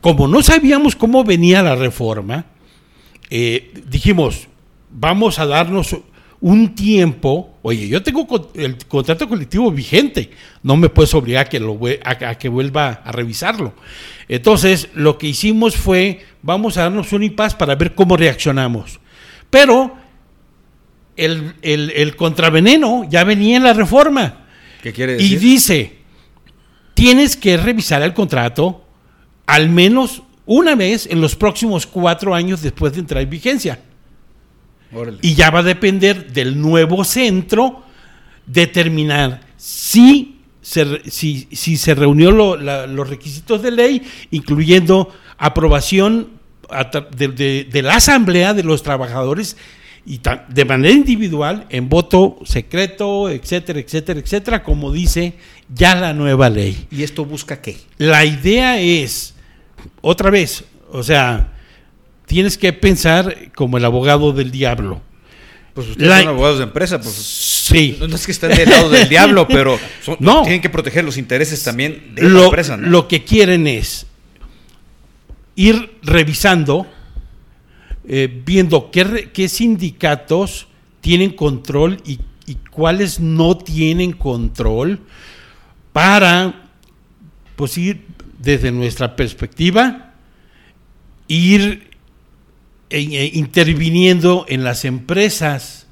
como 0.00 0.28
no 0.28 0.42
sabíamos 0.42 0.96
cómo 0.96 1.24
venía 1.24 1.62
la 1.62 1.74
reforma, 1.74 2.46
eh, 3.30 3.72
dijimos, 3.88 4.48
vamos 4.90 5.38
a 5.38 5.46
darnos 5.46 5.96
un 6.40 6.74
tiempo, 6.74 7.56
oye, 7.62 7.88
yo 7.88 8.02
tengo 8.02 8.26
el 8.54 8.76
contrato 8.86 9.26
colectivo 9.28 9.70
vigente, 9.70 10.30
no 10.62 10.76
me 10.76 10.90
puedes 10.90 11.14
obligar 11.14 11.46
a 11.46 11.48
que, 11.48 11.58
lo, 11.58 11.78
a 12.04 12.34
que 12.34 12.48
vuelva 12.50 13.00
a 13.04 13.12
revisarlo. 13.12 13.72
Entonces, 14.28 14.90
lo 14.94 15.16
que 15.16 15.28
hicimos 15.28 15.76
fue, 15.76 16.24
vamos 16.42 16.76
a 16.76 16.82
darnos 16.82 17.12
un 17.12 17.22
impas 17.22 17.54
para 17.54 17.74
ver 17.76 17.94
cómo 17.94 18.16
reaccionamos. 18.16 19.00
Pero 19.48 19.96
el, 21.16 21.54
el- 21.62 21.90
el 21.90 22.16
contraveneno 22.16 23.06
ya 23.08 23.24
venía 23.24 23.56
en 23.56 23.62
la 23.64 23.72
reforma 23.72 24.46
¿Qué 24.82 24.92
quiere 24.92 25.14
y 25.14 25.16
decir? 25.34 25.38
dice, 25.40 25.96
tienes 26.94 27.36
que 27.36 27.56
revisar 27.56 28.02
el 28.02 28.12
contrato 28.14 28.84
al 29.46 29.68
menos 29.68 30.22
una 30.46 30.74
vez 30.74 31.06
en 31.06 31.20
los 31.20 31.36
próximos 31.36 31.86
cuatro 31.86 32.34
años 32.34 32.60
después 32.62 32.92
de 32.92 33.00
entrar 33.00 33.22
en 33.22 33.30
vigencia. 33.30 33.80
Órale. 34.92 35.18
Y 35.22 35.34
ya 35.34 35.50
va 35.50 35.60
a 35.60 35.62
depender 35.62 36.32
del 36.32 36.60
nuevo 36.60 37.02
centro 37.04 37.82
determinar 38.46 39.40
si 39.56 40.40
se, 40.60 41.10
si, 41.10 41.48
si 41.52 41.76
se 41.76 41.94
reunió 41.94 42.30
lo- 42.30 42.56
la- 42.56 42.86
los 42.86 43.08
requisitos 43.08 43.62
de 43.62 43.70
ley, 43.70 44.02
incluyendo 44.30 45.12
aprobación 45.38 46.28
de 47.16 47.80
la 47.82 47.96
asamblea 47.96 48.54
de 48.54 48.62
los 48.62 48.82
trabajadores 48.82 49.56
y 50.06 50.20
de 50.48 50.64
manera 50.66 50.92
individual, 50.92 51.66
en 51.70 51.88
voto 51.88 52.38
secreto, 52.44 53.30
etcétera, 53.30 53.78
etcétera, 53.80 54.20
etcétera, 54.20 54.62
como 54.62 54.92
dice 54.92 55.34
ya 55.74 55.94
la 55.94 56.12
nueva 56.12 56.50
ley. 56.50 56.86
¿Y 56.90 57.02
esto 57.02 57.24
busca 57.24 57.62
qué? 57.62 57.76
La 57.96 58.24
idea 58.24 58.78
es, 58.80 59.34
otra 60.02 60.30
vez, 60.30 60.64
o 60.92 61.02
sea, 61.02 61.52
tienes 62.26 62.58
que 62.58 62.72
pensar 62.74 63.50
como 63.54 63.78
el 63.78 63.84
abogado 63.84 64.32
del 64.32 64.50
diablo. 64.50 65.00
Pues 65.72 65.88
ustedes 65.88 66.08
La- 66.08 66.18
son 66.20 66.28
abogados 66.28 66.58
de 66.58 66.64
empresa, 66.64 67.00
pues 67.00 67.14
Sí. 67.14 67.96
no 68.06 68.14
es 68.14 68.26
que 68.26 68.32
estén 68.32 68.50
del 68.54 68.68
lado 68.68 68.90
del 68.90 69.08
diablo, 69.08 69.48
pero 69.48 69.78
son- 70.04 70.16
No. 70.20 70.42
tienen 70.42 70.60
que 70.60 70.68
proteger 70.70 71.02
los 71.04 71.16
intereses 71.16 71.64
también 71.64 72.14
de 72.14 72.28
la 72.28 72.44
empresa, 72.44 72.76
¿no? 72.76 72.88
lo 72.88 73.08
que 73.08 73.24
quieren 73.24 73.66
es 73.66 74.06
ir 75.56 75.96
revisando, 76.02 76.86
eh, 78.06 78.42
viendo 78.44 78.90
qué, 78.90 79.30
qué 79.32 79.48
sindicatos 79.48 80.66
tienen 81.00 81.30
control 81.30 82.00
y, 82.04 82.20
y 82.46 82.56
cuáles 82.70 83.20
no 83.20 83.56
tienen 83.56 84.12
control 84.12 85.00
para, 85.92 86.70
pues 87.56 87.78
ir 87.78 88.06
desde 88.38 88.72
nuestra 88.72 89.16
perspectiva, 89.16 90.14
ir 91.28 91.90
eh, 92.90 93.08
eh, 93.10 93.30
interviniendo 93.34 94.44
en 94.48 94.64
las 94.64 94.84
empresas 94.84 95.86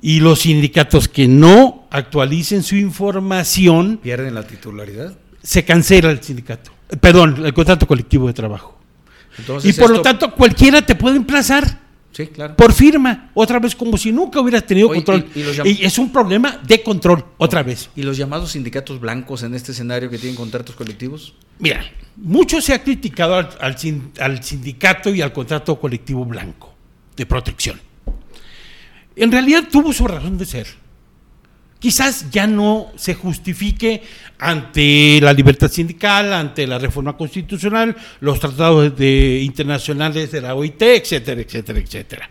y 0.00 0.20
los 0.20 0.40
sindicatos 0.40 1.08
que 1.08 1.26
no 1.26 1.88
actualicen 1.90 2.62
su 2.62 2.76
información, 2.76 3.98
Pierden 4.02 4.34
la 4.34 4.46
titularidad. 4.46 5.18
se 5.42 5.64
cancela 5.64 6.10
el 6.10 6.22
sindicato. 6.22 6.70
Perdón, 7.00 7.44
el 7.44 7.52
contrato 7.52 7.86
colectivo 7.86 8.28
de 8.28 8.32
trabajo. 8.32 8.77
Entonces, 9.38 9.76
y 9.76 9.80
por 9.80 9.90
lo 9.90 10.02
tanto, 10.02 10.32
cualquiera 10.34 10.82
te 10.84 10.94
puede 10.94 11.16
emplazar 11.16 11.78
Sí, 12.12 12.26
claro. 12.28 12.56
por 12.56 12.72
firma, 12.72 13.30
otra 13.34 13.58
vez 13.60 13.76
como 13.76 13.96
si 13.96 14.10
nunca 14.10 14.40
hubieras 14.40 14.66
tenido 14.66 14.88
control. 14.88 15.26
y- 15.34 15.40
y 15.40 15.42
los 15.44 15.56
llam- 15.56 15.66
Y 15.80 15.84
es 15.84 15.98
un 15.98 16.10
problema 16.10 16.60
de 16.66 16.82
control, 16.82 17.24
otra 17.36 17.62
vez. 17.62 17.90
¿Y 17.94 18.02
los 18.02 18.16
llamados 18.16 18.52
sindicatos 18.52 18.98
blancos 18.98 19.42
en 19.44 19.54
este 19.54 19.72
escenario 19.72 20.10
que 20.10 20.18
tienen 20.18 20.34
contratos 20.36 20.74
colectivos? 20.74 21.34
Mira, 21.60 21.84
mucho 22.16 22.60
se 22.60 22.72
ha 22.74 22.82
criticado 22.82 23.36
al, 23.36 23.48
al 23.60 23.78
sin- 23.78 24.10
al 24.18 24.42
sindicato 24.42 25.14
y 25.14 25.22
al 25.22 25.32
contrato 25.32 25.78
colectivo 25.78 26.24
blanco 26.24 26.74
de 27.16 27.26
protección. 27.26 27.80
En 29.16 29.30
realidad 29.32 29.64
tuvo 29.70 29.92
su 29.92 30.06
razón 30.06 30.38
de 30.38 30.46
ser. 30.46 30.66
Quizás 31.78 32.30
ya 32.30 32.46
no 32.46 32.88
se 32.96 33.14
justifique 33.14 34.02
ante 34.38 35.20
la 35.20 35.32
libertad 35.32 35.70
sindical, 35.70 36.32
ante 36.32 36.66
la 36.66 36.78
reforma 36.78 37.16
constitucional, 37.16 37.96
los 38.20 38.40
tratados 38.40 38.96
de, 38.96 39.40
internacionales 39.42 40.32
de 40.32 40.40
la 40.40 40.54
OIT, 40.56 40.82
etcétera, 40.82 41.40
etcétera, 41.40 41.78
etcétera. 41.78 42.30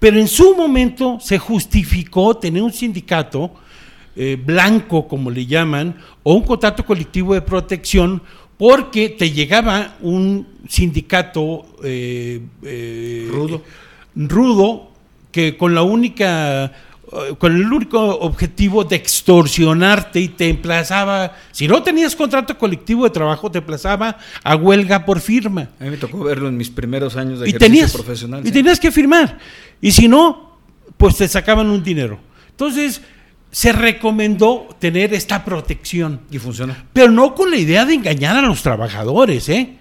Pero 0.00 0.18
en 0.18 0.26
su 0.26 0.56
momento 0.56 1.18
se 1.20 1.38
justificó 1.38 2.36
tener 2.36 2.60
un 2.60 2.72
sindicato 2.72 3.54
eh, 4.16 4.36
blanco, 4.44 5.06
como 5.06 5.30
le 5.30 5.46
llaman, 5.46 5.96
o 6.24 6.34
un 6.34 6.42
contrato 6.42 6.84
colectivo 6.84 7.34
de 7.34 7.42
protección, 7.42 8.20
porque 8.58 9.10
te 9.10 9.30
llegaba 9.30 9.96
un 10.00 10.46
sindicato 10.68 11.66
eh, 11.84 12.40
eh, 12.62 13.28
Rudo. 13.30 13.62
rudo 14.14 14.90
que 15.30 15.56
con 15.56 15.74
la 15.74 15.82
única 15.82 16.72
con 17.38 17.54
el 17.54 17.70
único 17.70 18.00
objetivo 18.20 18.84
de 18.84 18.96
extorsionarte 18.96 20.20
y 20.20 20.28
te 20.28 20.48
emplazaba, 20.48 21.36
si 21.50 21.68
no 21.68 21.82
tenías 21.82 22.16
contrato 22.16 22.56
colectivo 22.56 23.04
de 23.04 23.10
trabajo, 23.10 23.50
te 23.50 23.58
emplazaba 23.58 24.16
a 24.42 24.56
huelga 24.56 25.04
por 25.04 25.20
firma. 25.20 25.68
A 25.78 25.84
mí 25.84 25.90
me 25.90 25.96
tocó 25.98 26.24
verlo 26.24 26.48
en 26.48 26.56
mis 26.56 26.70
primeros 26.70 27.16
años 27.16 27.40
de 27.40 27.46
y 27.46 27.50
ejercicio 27.50 27.68
tenías, 27.68 27.92
profesional. 27.92 28.40
Y 28.42 28.46
sí. 28.46 28.52
tenías 28.52 28.80
que 28.80 28.90
firmar. 28.90 29.38
Y 29.80 29.92
si 29.92 30.08
no, 30.08 30.58
pues 30.96 31.16
te 31.16 31.28
sacaban 31.28 31.68
un 31.68 31.82
dinero. 31.82 32.18
Entonces, 32.50 33.02
se 33.50 33.72
recomendó 33.72 34.68
tener 34.78 35.12
esta 35.12 35.44
protección. 35.44 36.22
Y 36.30 36.38
funcionó. 36.38 36.74
Pero 36.92 37.10
no 37.10 37.34
con 37.34 37.50
la 37.50 37.58
idea 37.58 37.84
de 37.84 37.94
engañar 37.94 38.36
a 38.36 38.42
los 38.42 38.62
trabajadores, 38.62 39.48
¿eh? 39.50 39.76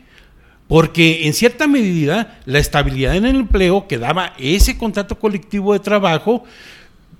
Porque 0.67 1.27
en 1.27 1.33
cierta 1.33 1.67
medida 1.67 2.39
la 2.45 2.59
estabilidad 2.59 3.15
en 3.15 3.25
el 3.25 3.35
empleo 3.37 3.87
que 3.87 3.97
daba 3.97 4.33
ese 4.37 4.77
contrato 4.77 5.19
colectivo 5.19 5.73
de 5.73 5.79
trabajo, 5.79 6.43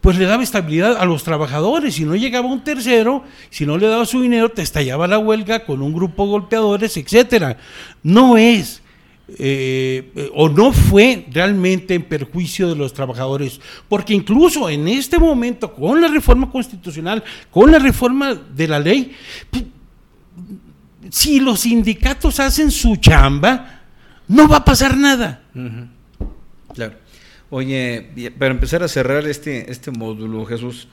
pues 0.01 0.17
le 0.17 0.25
daba 0.25 0.43
estabilidad 0.43 0.98
a 0.98 1.05
los 1.05 1.24
trabajadores. 1.24 1.96
Si 1.96 2.03
no 2.03 2.15
llegaba 2.15 2.48
un 2.48 2.63
tercero, 2.63 3.24
si 3.50 3.65
no 3.65 3.77
le 3.77 3.88
daba 3.88 4.05
su 4.05 4.22
dinero, 4.22 4.50
te 4.50 4.63
estallaba 4.63 5.08
la 5.08 5.20
huelga 5.20 5.63
con 5.65 5.81
un 5.81 5.93
grupo 5.93 6.25
de 6.25 6.31
golpeadores, 6.31 6.98
etcétera. 6.98 7.58
No 8.03 8.36
es 8.38 8.81
eh, 9.38 10.12
eh, 10.15 10.29
o 10.34 10.50
no 10.50 10.74
fue 10.74 11.25
realmente 11.31 11.93
en 11.93 12.03
perjuicio 12.03 12.67
de 12.67 12.75
los 12.75 12.93
trabajadores, 12.93 13.62
porque 13.88 14.13
incluso 14.13 14.67
en 14.70 14.88
este 14.88 15.20
momento, 15.20 15.74
con 15.74 16.01
la 16.01 16.10
reforma 16.10 16.50
constitucional, 16.50 17.24
con 17.50 17.72
la 17.72 17.79
reforma 17.79 18.34
de 18.34 18.67
la 18.67 18.79
ley, 18.79 19.15
si 21.10 21.39
los 21.39 21.62
sindicatos 21.62 22.39
hacen 22.39 22.72
su 22.72 22.98
chamba, 22.98 23.81
no 24.27 24.48
va 24.48 24.58
a 24.58 24.65
pasar 24.65 24.98
nada. 24.98 25.43
Claro. 26.74 26.96
Oye, 27.53 28.31
para 28.39 28.53
empezar 28.53 28.81
a 28.81 28.88
cerrar 28.88 29.27
este, 29.27 29.70
este 29.70 29.91
módulo, 29.91 30.46
Jesús, 30.46 30.88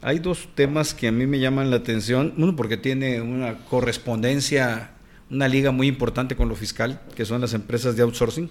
hay 0.00 0.20
dos 0.20 0.48
temas 0.54 0.94
que 0.94 1.08
a 1.08 1.12
mí 1.12 1.26
me 1.26 1.40
llaman 1.40 1.70
la 1.70 1.76
atención. 1.76 2.32
Uno, 2.36 2.54
porque 2.54 2.76
tiene 2.76 3.20
una 3.20 3.64
correspondencia, 3.64 4.92
una 5.28 5.48
liga 5.48 5.72
muy 5.72 5.88
importante 5.88 6.36
con 6.36 6.48
lo 6.48 6.54
fiscal, 6.54 7.02
que 7.16 7.24
son 7.24 7.40
las 7.40 7.52
empresas 7.52 7.96
de 7.96 8.02
outsourcing. 8.02 8.48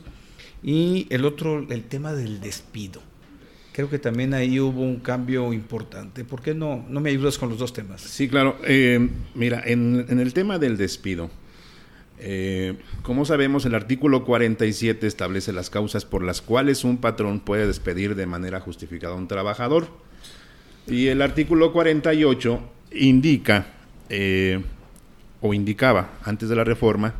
Y 0.61 1.07
el 1.09 1.23
otro, 1.23 1.65
el 1.69 1.85
tema 1.85 2.11
del 2.11 2.41
despido. 2.41 3.01
Creo 3.71 3.89
que 3.89 3.97
también 3.97 4.33
ahí 4.33 4.59
hubo 4.59 4.81
un 4.81 4.97
cambio 4.97 5.53
importante. 5.53 6.25
¿Por 6.25 6.41
qué 6.41 6.53
no, 6.53 6.85
no 6.89 6.99
me 6.99 7.11
ayudas 7.11 7.37
con 7.37 7.47
los 7.47 7.59
dos 7.59 7.71
temas? 7.71 8.01
Sí, 8.01 8.27
claro. 8.27 8.57
Eh, 8.65 9.09
mira, 9.35 9.63
en 9.65 10.19
el 10.19 10.33
tema 10.33 10.59
del 10.59 10.75
despido, 10.75 11.31
eh, 12.25 12.75
como 13.01 13.25
sabemos, 13.25 13.65
el 13.65 13.75
artículo 13.75 14.23
47 14.23 15.05
establece 15.05 15.51
las 15.51 15.69
causas 15.69 16.05
por 16.05 16.23
las 16.23 16.41
cuales 16.41 16.83
un 16.85 16.97
patrón 16.97 17.41
puede 17.41 17.67
despedir 17.67 18.15
de 18.15 18.25
manera 18.25 18.61
justificada 18.61 19.13
a 19.13 19.17
un 19.17 19.27
trabajador. 19.27 19.87
Y 20.87 21.07
el 21.07 21.21
artículo 21.21 21.73
48 21.73 22.61
indica, 22.93 23.67
eh, 24.09 24.61
o 25.41 25.53
indicaba 25.53 26.11
antes 26.23 26.47
de 26.47 26.55
la 26.55 26.63
reforma, 26.63 27.13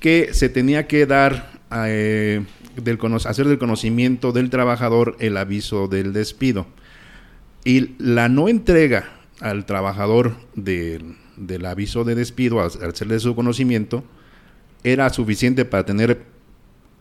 que 0.00 0.34
se 0.34 0.48
tenía 0.48 0.86
que 0.88 1.06
dar, 1.06 1.52
eh, 1.86 2.42
del 2.76 2.98
hacer 3.26 3.46
del 3.46 3.58
conocimiento 3.58 4.32
del 4.32 4.50
trabajador 4.50 5.16
el 5.20 5.36
aviso 5.36 5.86
del 5.86 6.12
despido. 6.12 6.66
Y 7.64 7.94
la 7.98 8.28
no 8.28 8.48
entrega 8.48 9.10
al 9.40 9.64
trabajador 9.64 10.34
del- 10.56 11.14
aviso 11.66 12.04
de 12.04 12.14
despido, 12.14 12.60
al 12.60 12.90
hacerle 12.90 13.18
su 13.20 13.34
conocimiento, 13.34 14.04
era 14.84 15.08
suficiente 15.10 15.64
para 15.64 15.84
tener 15.84 16.22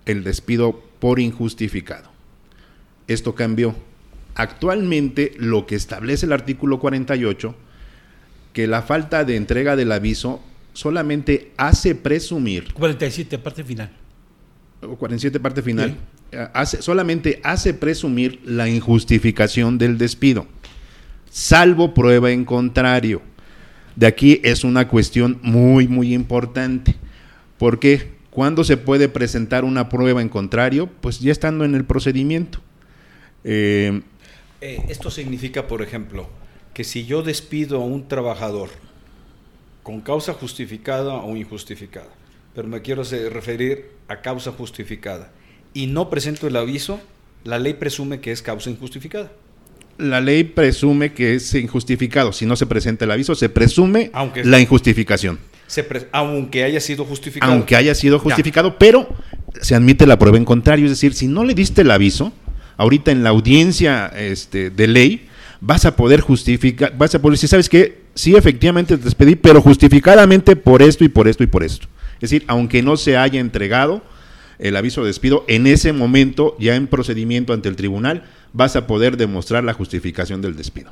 el 0.06 0.24
despido 0.24 0.82
por 1.00 1.20
injustificado. 1.20 2.10
Esto 3.08 3.36
cambió. 3.36 3.76
Actualmente 4.36 5.34
lo 5.38 5.66
que 5.66 5.76
establece 5.76 6.26
el 6.26 6.32
artículo 6.32 6.80
48, 6.80 7.56
que 8.54 8.68
la 8.68 8.82
falta 8.82 9.26
de 9.26 9.36
entrega 9.36 9.76
del 9.76 9.92
aviso 9.92 10.42
solamente 10.74 11.52
hace 11.58 11.94
presumir 11.94 12.74
47, 12.74 13.38
parte 13.38 13.64
final. 13.64 13.92
o 14.82 14.96
47 14.96 15.40
parte 15.40 15.62
final, 15.62 15.96
eh, 16.32 16.48
hace, 16.54 16.82
solamente 16.82 17.40
hace 17.44 17.74
presumir 17.74 18.42
la 18.44 18.68
injustificación 18.68 19.78
del 19.78 19.98
despido, 19.98 20.48
salvo 21.30 21.94
prueba 21.94 22.32
en 22.32 22.46
contrario. 22.46 23.22
De 23.96 24.08
aquí 24.08 24.42
es 24.44 24.64
una 24.64 24.88
cuestión 24.88 25.38
muy, 25.44 25.88
muy 25.88 26.16
importante, 26.16 26.96
porque 27.58 28.12
cuando 28.30 28.64
se 28.64 28.78
puede 28.78 29.10
presentar 29.10 29.64
una 29.64 29.90
prueba 29.90 30.22
en 30.22 30.30
contrario, 30.30 30.90
pues 31.02 31.20
ya 31.20 31.32
estando 31.32 31.66
en 31.66 31.76
el 31.76 31.86
procedimiento. 31.86 32.60
Eh, 33.44 34.02
Eh, 34.62 34.82
esto 34.88 35.12
significa, 35.12 35.68
por 35.68 35.82
ejemplo, 35.82 36.30
que 36.74 36.86
si 36.86 37.06
yo 37.06 37.22
despido 37.22 37.82
a 37.82 37.86
un 37.86 38.08
trabajador 38.08 38.70
con 39.84 40.00
causa 40.00 40.34
justificada 40.34 41.16
o 41.16 41.36
injustificada, 41.36 42.08
pero 42.56 42.70
me 42.70 42.82
quiero 42.82 43.04
referir 43.30 43.92
a 44.08 44.22
causa 44.22 44.54
justificada, 44.54 45.32
y 45.74 45.88
no 45.88 46.10
presento 46.10 46.48
el 46.48 46.56
aviso, 46.56 47.02
la 47.44 47.60
ley 47.60 47.74
presume 47.74 48.22
que 48.22 48.32
es 48.32 48.42
causa 48.42 48.70
injustificada. 48.70 49.32
la 49.98 50.22
ley 50.22 50.44
presume 50.46 51.14
que 51.14 51.36
es 51.36 51.54
injustificado. 51.54 52.32
Si 52.34 52.46
no 52.48 52.56
se 52.56 52.66
presenta 52.66 53.06
el 53.06 53.12
aviso, 53.12 53.36
se 53.36 53.50
presume 53.50 54.10
Aunque- 54.14 54.44
la 54.46 54.60
injustificación. 54.60 55.40
Se 55.68 55.86
aunque 56.12 56.64
haya 56.64 56.80
sido 56.80 57.06
justificado. 57.06 57.52
aunque 57.52 57.76
haya 57.76 57.96
sido 57.96 58.20
justificado, 58.20 58.78
pero 58.78 59.08
se 59.62 59.76
admite 59.76 60.06
la 60.06 60.20
prueba 60.20 60.38
en 60.38 60.46
contrario. 60.46 60.86
Es 60.86 60.92
decir, 60.92 61.14
si 61.14 61.28
no 61.28 61.44
le 61.44 61.54
diste 61.54 61.82
el 61.82 61.92
aviso, 61.92 62.34
ahorita 62.78 63.12
en 63.12 63.24
la 63.24 63.30
audiencia 63.30 64.08
este, 64.08 64.70
de 64.70 64.88
ley, 64.88 65.28
vas 65.62 65.86
a 65.86 65.96
poder 65.96 66.22
justificar, 66.22 66.96
vas 66.98 67.16
a 67.16 67.22
poder 67.22 67.34
decir, 67.34 67.50
¿sabes 67.50 67.70
qué? 67.70 68.04
Sí, 68.16 68.36
efectivamente 68.36 68.98
te 68.98 69.04
despedí, 69.06 69.36
pero 69.36 69.62
justificadamente 69.62 70.56
por 70.56 70.82
esto 70.82 71.04
y 71.04 71.10
por 71.10 71.28
esto 71.28 71.44
y 71.44 71.48
por 71.48 71.64
esto. 71.64 71.88
Es 72.16 72.30
decir, 72.30 72.44
aunque 72.48 72.84
no 72.84 72.98
se 72.98 73.18
haya 73.18 73.40
entregado 73.40 74.04
el 74.60 74.76
aviso 74.76 75.02
de 75.02 75.08
despido, 75.08 75.46
en 75.48 75.68
ese 75.68 75.94
momento, 75.94 76.56
ya 76.60 76.76
en 76.76 76.88
procedimiento 76.88 77.54
ante 77.54 77.70
el 77.70 77.76
tribunal, 77.76 78.24
vas 78.54 78.76
a 78.76 78.88
poder 78.88 79.18
demostrar 79.18 79.64
la 79.64 79.74
justificación 79.74 80.42
del 80.42 80.56
despido. 80.56 80.92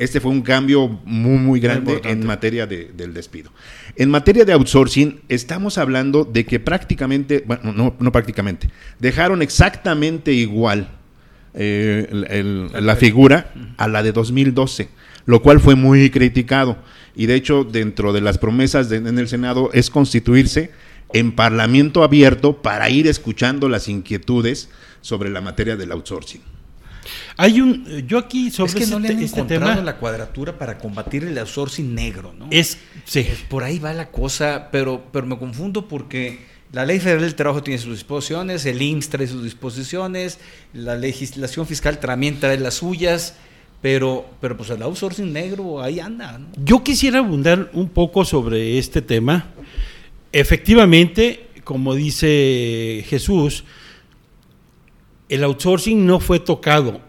Este 0.00 0.18
fue 0.18 0.30
un 0.30 0.40
cambio 0.40 0.88
muy, 1.04 1.38
muy 1.38 1.60
grande 1.60 2.00
en 2.10 2.26
materia 2.26 2.66
de- 2.66 2.90
del 2.96 3.12
despido. 3.12 3.52
En 3.96 4.08
materia 4.08 4.46
de 4.46 4.54
outsourcing, 4.54 5.20
estamos 5.28 5.76
hablando 5.76 6.24
de 6.24 6.46
que 6.46 6.58
prácticamente, 6.58 7.44
bueno, 7.46 7.72
no, 7.74 7.94
no 8.00 8.10
prácticamente, 8.10 8.70
dejaron 8.98 9.42
exactamente 9.42 10.32
igual 10.32 10.88
eh, 11.52 12.06
el- 12.10 12.26
el- 12.30 12.86
la 12.86 12.94
figura 12.96 13.52
a 13.76 13.88
la 13.88 14.02
de 14.04 14.12
2012, 14.12 14.88
lo 15.26 15.42
cual 15.42 15.58
fue 15.60 15.74
muy 15.74 16.08
criticado. 16.08 16.78
Y 17.16 17.26
de 17.26 17.34
hecho, 17.34 17.64
dentro 17.64 18.12
de 18.12 18.20
las 18.20 18.38
promesas 18.38 18.88
de- 18.88 18.98
en 18.98 19.18
el 19.18 19.26
Senado 19.28 19.68
es 19.74 19.90
constituirse 19.90 20.70
en 21.12 21.32
parlamento 21.32 22.04
abierto 22.04 22.62
para 22.62 22.88
ir 22.88 23.06
escuchando 23.08 23.68
las 23.68 23.88
inquietudes 23.88 24.68
sobre 25.02 25.28
la 25.28 25.40
materia 25.40 25.76
del 25.76 25.90
outsourcing. 25.92 26.40
Hay 27.36 27.60
un, 27.60 28.06
yo 28.06 28.18
aquí 28.18 28.50
sobre 28.50 28.72
es 28.72 28.74
que 28.74 28.86
no 28.86 28.96
este, 28.96 29.08
le 29.08 29.14
han 29.14 29.22
este 29.22 29.40
encontrado 29.40 29.70
tema 29.72 29.84
la 29.84 29.96
cuadratura 29.96 30.58
para 30.58 30.78
combatir 30.78 31.24
el 31.24 31.36
outsourcing 31.38 31.94
negro, 31.94 32.34
¿no? 32.38 32.48
es, 32.50 32.78
sí, 33.04 33.26
Por 33.48 33.64
ahí 33.64 33.78
va 33.78 33.92
la 33.92 34.10
cosa, 34.10 34.68
pero, 34.70 35.04
pero 35.12 35.26
me 35.26 35.38
confundo 35.38 35.88
porque 35.88 36.40
la 36.72 36.86
Ley 36.86 37.00
Federal 37.00 37.22
del 37.22 37.34
Trabajo 37.34 37.62
tiene 37.62 37.80
sus 37.80 37.94
disposiciones, 37.94 38.64
el 38.66 38.80
IMSS 38.80 39.08
trae 39.08 39.26
sus 39.26 39.42
disposiciones, 39.42 40.38
la 40.72 40.96
legislación 40.96 41.66
fiscal 41.66 41.98
también 41.98 42.38
trae 42.38 42.58
las 42.58 42.74
suyas, 42.74 43.34
pero, 43.82 44.26
pero 44.40 44.56
pues 44.56 44.70
el 44.70 44.82
outsourcing 44.82 45.32
negro 45.32 45.82
ahí 45.82 46.00
anda, 46.00 46.38
¿no? 46.38 46.48
Yo 46.64 46.84
quisiera 46.84 47.18
abundar 47.18 47.70
un 47.72 47.88
poco 47.88 48.24
sobre 48.24 48.78
este 48.78 49.02
tema. 49.02 49.46
Efectivamente, 50.32 51.48
como 51.64 51.94
dice 51.94 53.04
Jesús, 53.08 53.64
el 55.30 55.44
outsourcing 55.44 56.04
no 56.04 56.20
fue 56.20 56.40
tocado, 56.40 57.00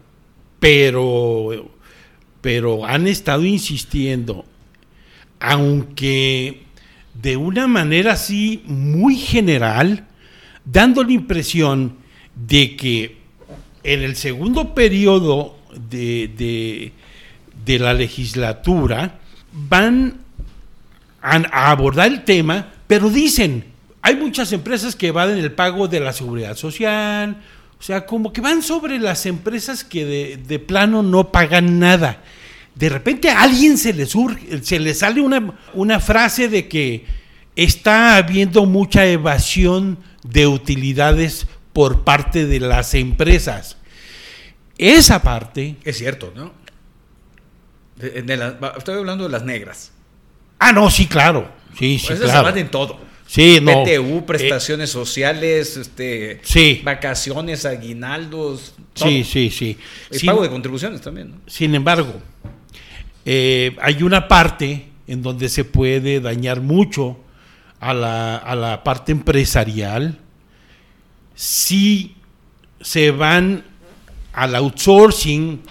pero, 0.59 1.69
pero 2.41 2.85
han 2.85 3.07
estado 3.07 3.43
insistiendo, 3.43 4.45
aunque 5.39 6.63
de 7.21 7.35
una 7.37 7.67
manera 7.67 8.13
así 8.13 8.63
muy 8.65 9.15
general, 9.15 10.07
dando 10.65 11.03
la 11.03 11.11
impresión 11.11 11.97
de 12.35 12.75
que 12.75 13.17
en 13.83 14.01
el 14.01 14.15
segundo 14.15 14.73
periodo 14.75 15.57
de, 15.89 16.29
de- 16.37 16.91
de 17.65 17.79
la 17.79 17.93
legislatura 17.93 19.19
van 19.51 20.21
a, 21.21 21.69
abordar 21.71 22.11
el 22.11 22.23
tema, 22.23 22.71
pero 22.87 23.09
dicen, 23.09 23.65
hay 24.01 24.15
muchas 24.15 24.51
empresas 24.51 24.95
que 24.95 25.07
evaden 25.07 25.37
el 25.37 25.51
pago 25.51 25.87
de 25.87 25.99
la 25.99 26.11
seguridad 26.13 26.55
social, 26.55 27.37
o 27.81 27.83
sea, 27.83 28.05
como 28.05 28.31
que 28.31 28.41
van 28.41 28.61
sobre 28.61 28.99
las 28.99 29.25
empresas 29.25 29.83
que 29.83 30.05
de, 30.05 30.37
de 30.37 30.59
plano 30.59 31.01
no 31.01 31.31
pagan 31.31 31.79
nada. 31.79 32.21
De 32.75 32.89
repente 32.89 33.31
a 33.31 33.41
alguien 33.41 33.75
se 33.79 33.91
le 33.91 34.05
surge, 34.05 34.61
se 34.63 34.79
le 34.79 34.93
sale 34.93 35.19
una, 35.19 35.55
una 35.73 35.99
frase 35.99 36.47
de 36.47 36.67
que 36.67 37.05
está 37.55 38.17
habiendo 38.17 38.67
mucha 38.67 39.07
evasión 39.07 39.97
de 40.23 40.45
utilidades 40.45 41.47
por 41.73 42.03
parte 42.03 42.45
de 42.45 42.59
las 42.59 42.93
empresas. 42.93 43.77
esa 44.77 45.23
parte... 45.23 45.75
Es 45.83 45.97
cierto, 45.97 46.31
¿no? 46.35 46.53
De- 47.95 48.21
de 48.21 48.37
la- 48.37 48.51
va- 48.51 48.75
estoy 48.77 48.95
hablando 48.99 49.23
de 49.23 49.31
las 49.31 49.43
negras. 49.43 49.91
Ah, 50.59 50.71
no, 50.71 50.89
sí, 50.91 51.07
claro. 51.07 51.49
Sí, 51.79 51.97
sí, 51.97 52.07
Pues 52.07 52.19
claro. 52.19 52.37
se 52.39 52.43
van 52.43 52.57
en 52.59 52.69
todo. 52.69 52.99
Sí, 53.33 53.59
no. 53.61 53.83
PTU, 53.85 54.17
Eh, 54.17 54.23
prestaciones 54.27 54.89
sociales, 54.89 55.77
este, 55.77 56.41
sí. 56.43 56.81
vacaciones, 56.83 57.65
aguinaldos, 57.65 58.73
todo. 58.93 59.07
sí, 59.07 59.23
sí, 59.23 59.49
sí. 59.49 59.77
El 60.09 60.19
Sin- 60.19 60.27
pago 60.27 60.43
de 60.43 60.49
contribuciones 60.49 60.99
también, 60.99 61.31
¿no? 61.31 61.37
Sin 61.47 61.73
embargo, 61.73 62.13
eh, 63.23 63.73
hay 63.81 64.03
una 64.03 64.27
parte 64.27 64.87
en 65.07 65.21
donde 65.21 65.47
se 65.47 65.63
puede 65.63 66.19
dañar 66.19 66.59
mucho 66.59 67.19
a 67.79 67.93
la, 67.93 68.35
a 68.35 68.53
la 68.53 68.83
parte 68.83 69.13
empresarial 69.13 70.19
si 71.33 72.15
se 72.81 73.11
van 73.11 73.63
al 74.33 74.55
outsourcing 74.55 75.61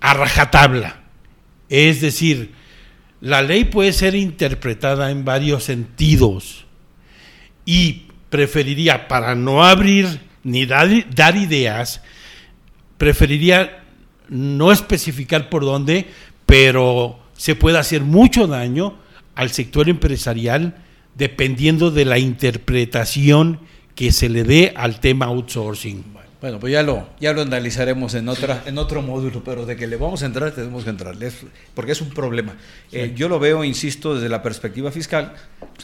a 0.00 0.12
rajatabla. 0.12 1.00
Es 1.70 2.02
decir, 2.02 2.52
la 3.22 3.40
ley 3.40 3.64
puede 3.64 3.94
ser 3.94 4.14
interpretada 4.14 5.10
en 5.10 5.24
varios 5.24 5.64
sentidos 5.64 6.63
y 7.64 8.06
preferiría, 8.30 9.08
para 9.08 9.34
no 9.34 9.64
abrir 9.64 10.20
ni 10.42 10.66
dar, 10.66 10.88
dar 11.14 11.36
ideas, 11.36 12.02
preferiría 12.98 13.84
no 14.28 14.72
especificar 14.72 15.48
por 15.48 15.64
dónde, 15.64 16.08
pero 16.46 17.18
se 17.36 17.54
puede 17.54 17.78
hacer 17.78 18.02
mucho 18.02 18.46
daño 18.46 18.96
al 19.34 19.50
sector 19.50 19.88
empresarial 19.88 20.76
dependiendo 21.14 21.90
de 21.90 22.04
la 22.04 22.18
interpretación 22.18 23.60
que 23.94 24.12
se 24.12 24.28
le 24.28 24.42
dé 24.44 24.72
al 24.76 25.00
tema 25.00 25.26
outsourcing. 25.26 26.13
Bueno, 26.44 26.60
pues 26.60 26.74
ya 26.74 26.82
lo, 26.82 27.08
ya 27.20 27.32
lo 27.32 27.40
analizaremos 27.40 28.12
en 28.12 28.28
otra, 28.28 28.62
en 28.66 28.76
otro 28.76 29.00
módulo, 29.00 29.42
pero 29.42 29.64
de 29.64 29.76
que 29.76 29.86
le 29.86 29.96
vamos 29.96 30.22
a 30.22 30.26
entrar, 30.26 30.52
tenemos 30.52 30.84
que 30.84 30.90
entrarle, 30.90 31.28
es- 31.28 31.38
porque 31.74 31.92
es 31.92 32.02
un 32.02 32.10
problema. 32.10 32.54
Eh, 32.92 33.14
yo 33.16 33.30
lo 33.30 33.38
veo, 33.38 33.64
insisto, 33.64 34.14
desde 34.14 34.28
la 34.28 34.42
perspectiva 34.42 34.90
fiscal, 34.90 35.32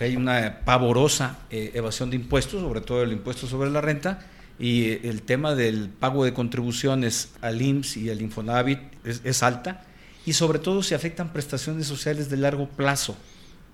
hay 0.00 0.16
una 0.16 0.60
pavorosa 0.66 1.38
eh, 1.50 1.70
evasión 1.72 2.10
de 2.10 2.16
impuestos, 2.16 2.60
sobre 2.60 2.82
todo 2.82 3.02
el 3.02 3.10
impuesto 3.12 3.46
sobre 3.46 3.70
la 3.70 3.80
renta, 3.80 4.18
y 4.58 4.90
eh, 4.90 5.00
el 5.04 5.22
tema 5.22 5.54
del 5.54 5.88
pago 5.88 6.26
de 6.26 6.34
contribuciones 6.34 7.30
al 7.40 7.62
IMSS 7.62 7.96
y 7.96 8.10
al 8.10 8.20
Infonavit 8.20 8.80
es, 9.02 9.22
es 9.24 9.42
alta, 9.42 9.84
y 10.26 10.34
sobre 10.34 10.58
todo 10.58 10.82
se 10.82 10.94
afectan 10.94 11.32
prestaciones 11.32 11.86
sociales 11.86 12.28
de 12.28 12.36
largo 12.36 12.68
plazo 12.68 13.16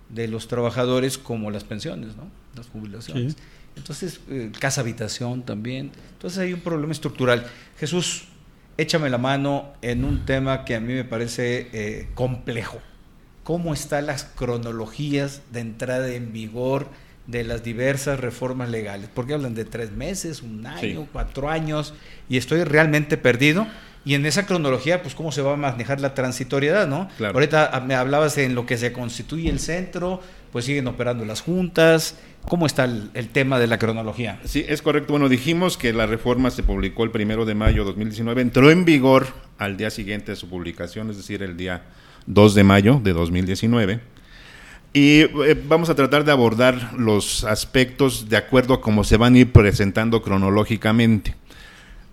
de 0.09 0.29
los 0.29 0.46
trabajadores 0.46 1.18
como 1.18 1.51
las 1.51 1.64
pensiones, 1.64 2.14
¿no? 2.16 2.31
las 2.55 2.68
jubilaciones. 2.68 3.33
Sí. 3.33 3.38
Entonces, 3.77 4.21
eh, 4.31 4.51
casa 4.59 4.81
habitación 4.81 5.43
también. 5.43 5.93
Entonces 6.12 6.39
hay 6.39 6.53
un 6.53 6.61
problema 6.61 6.93
estructural. 6.93 7.47
Jesús, 7.79 8.25
échame 8.79 9.11
la 9.11 9.19
mano 9.19 9.73
en 9.83 10.05
un 10.05 10.25
tema 10.25 10.65
que 10.65 10.75
a 10.75 10.81
mí 10.81 10.93
me 10.93 11.05
parece 11.05 11.69
eh, 11.73 12.09
complejo. 12.15 12.79
¿Cómo 13.45 13.75
están 13.75 14.07
las 14.07 14.25
cronologías 14.25 15.43
de 15.53 15.61
entrada 15.61 16.09
en 16.09 16.33
vigor 16.33 16.89
de 17.27 17.45
las 17.45 17.62
diversas 17.62 18.19
reformas 18.19 18.71
legales? 18.71 19.09
Porque 19.15 19.35
hablan 19.35 19.55
de 19.55 19.65
tres 19.65 19.93
meses, 19.93 20.43
un 20.43 20.67
año, 20.67 20.81
Sí. 21.03 21.09
cuatro 21.12 21.49
años, 21.49 21.95
y 22.29 22.39
estoy 22.39 22.65
realmente 22.65 23.17
perdido. 23.17 23.67
Y 24.05 24.15
en 24.15 24.25
esa 24.25 24.47
cronología, 24.47 25.03
pues 25.03 25.15
cómo 25.17 25.33
se 25.33 25.43
va 25.43 25.55
a 25.55 25.57
manejar 25.57 26.01
la 26.01 26.15
transitoriedad, 26.15 26.87
¿no? 26.87 27.09
Claro. 27.19 27.35
Ahorita 27.35 27.71
ah, 27.73 27.81
me 27.81 27.95
hablabas 27.97 28.39
en 28.39 28.55
lo 28.55 28.65
que 28.65 28.77
se 28.79 28.93
constituye 28.93 29.51
el 29.51 29.59
centro, 29.59 30.21
pues 30.53 30.65
siguen 30.65 30.87
operando 30.87 31.25
las 31.25 31.41
juntas. 31.41 32.17
¿Cómo 32.48 32.66
está 32.66 32.85
el, 32.85 33.28
tema 33.30 33.59
de 33.59 33.66
la 33.66 33.78
cronología? 33.78 34.38
Sí, 34.44 34.64
es 34.68 34.80
correcto. 34.80 35.12
Bueno, 35.12 35.28
dijimos 35.28 35.76
que 35.76 35.92
la 35.92 36.06
reforma 36.06 36.50
se 36.50 36.62
publicó 36.62 37.02
el 37.04 37.11
primero 37.11 37.44
de 37.44 37.54
mayo 37.56 37.80
de 37.82 37.87
2019, 37.87 38.40
entró 38.40 38.70
en 38.70 38.85
vigor 38.85 39.26
al 39.59 39.76
día 39.76 39.90
siguiente 39.90 40.32
de 40.32 40.37
su 40.37 40.48
publicación, 40.48 41.11
es 41.11 41.16
decir, 41.16 41.42
el 41.42 41.56
día 41.56 41.82
2 42.26 42.54
de 42.54 42.62
mayo 42.64 43.00
de 43.02 43.12
2019. 43.12 44.00
Y 44.92 45.20
eh, 45.22 45.62
vamos 45.68 45.90
a 45.90 45.94
tratar 45.96 46.24
de 46.24 46.32
abordar 46.32 46.92
los 46.96 47.42
aspectos 47.44 48.28
de 48.28 48.37
acuerdo 48.37 48.74
a 48.74 48.80
cómo 48.80 49.02
se 49.04 49.16
van 49.16 49.35
a 49.35 49.38
ir 49.38 49.52
presentando 49.52 50.22
cronológicamente. 50.22 51.35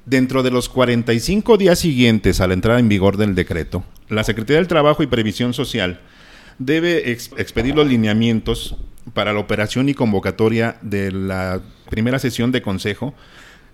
Dentro 0.06 0.44
de 0.44 0.52
los 0.52 0.68
45 0.68 1.58
días 1.58 1.80
siguientes 1.80 2.42
a 2.42 2.48
la 2.48 2.56
entrada 2.56 2.80
en 2.80 2.90
vigor 2.90 3.18
del 3.18 3.36
decreto, 3.36 3.86
la 4.10 4.24
Secretaría 4.24 4.58
del 4.58 4.68
Trabajo 4.68 5.02
y 5.04 5.08
Previsión 5.08 5.54
Social 5.54 6.02
debe 6.60 7.12
ex- 7.12 7.32
expedir 7.38 7.76
los 7.76 7.88
lineamientos 7.88 8.76
para 9.14 9.34
la 9.34 9.40
operación 9.40 9.90
y 9.90 9.94
convocatoria 9.94 10.78
de 10.82 11.12
la 11.12 11.62
primera 11.90 12.20
sesión 12.20 12.52
de 12.52 12.62
consejo 12.62 13.14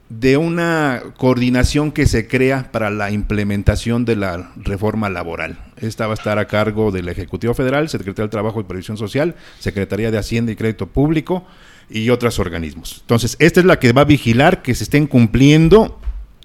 de 0.09 0.37
una 0.37 1.03
coordinación 1.17 1.91
que 1.91 2.07
se 2.07 2.27
crea 2.27 2.71
para 2.71 2.89
la 2.89 3.11
implementación 3.11 4.05
de 4.05 4.15
la 4.15 4.51
reforma 4.55 5.07
laboral. 5.09 5.59
Esta 5.77 6.07
va 6.07 6.13
a 6.13 6.15
estar 6.15 6.39
a 6.39 6.47
cargo 6.47 6.91
del 6.91 7.09
Ejecutivo 7.09 7.53
Federal, 7.53 7.89
Secretaría 7.89 8.23
del 8.23 8.31
Trabajo 8.31 8.59
y 8.59 8.63
Previsión 8.63 8.97
Social, 8.97 9.35
Secretaría 9.59 10.09
de 10.09 10.17
Hacienda 10.17 10.51
y 10.51 10.55
Crédito 10.55 10.87
Público 10.87 11.45
y 11.91 12.09
otros 12.09 12.39
organismos. 12.39 12.97
Entonces, 13.01 13.35
esta 13.39 13.59
es 13.59 13.67
la 13.67 13.77
que 13.77 13.93
va 13.93 14.01
a 14.01 14.05
vigilar 14.05 14.63
que 14.63 14.73
se 14.73 14.83
estén 14.83 15.05
cumpliendo 15.05 15.98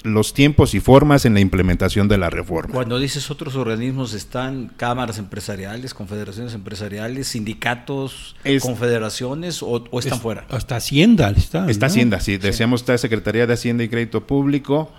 los 0.04 0.32
tiempos 0.34 0.74
y 0.74 0.80
formas 0.80 1.24
en 1.24 1.34
la 1.34 1.40
implementación 1.40 2.06
de 2.08 2.18
la 2.18 2.30
reforma. 2.30 2.72
Cuando 2.74 2.98
dices 2.98 3.30
otros 3.30 3.56
organismos, 3.56 4.12
¿están 4.14 4.70
cámaras 4.76 5.18
empresariales, 5.18 5.94
confederaciones 5.94 6.54
empresariales, 6.54 7.26
sindicatos, 7.28 8.36
Es- 8.44 8.62
confederaciones 8.62 9.62
o, 9.62 9.84
o 9.90 9.98
están 9.98 10.18
Es- 10.18 10.22
fuera? 10.22 10.46
Hasta 10.50 10.76
Hacienda 10.76 11.30
está. 11.30 11.68
Está 11.68 11.86
¿no? 11.86 11.90
Hacienda, 11.90 12.20
sí. 12.20 12.36
Decíamos, 12.36 12.82
está 12.82 12.96
Secretaría 12.98 13.46
de 13.46 13.54
Hacienda 13.54 13.82
y 13.82 13.88
Crédito 13.88 14.26
Público. 14.26 14.92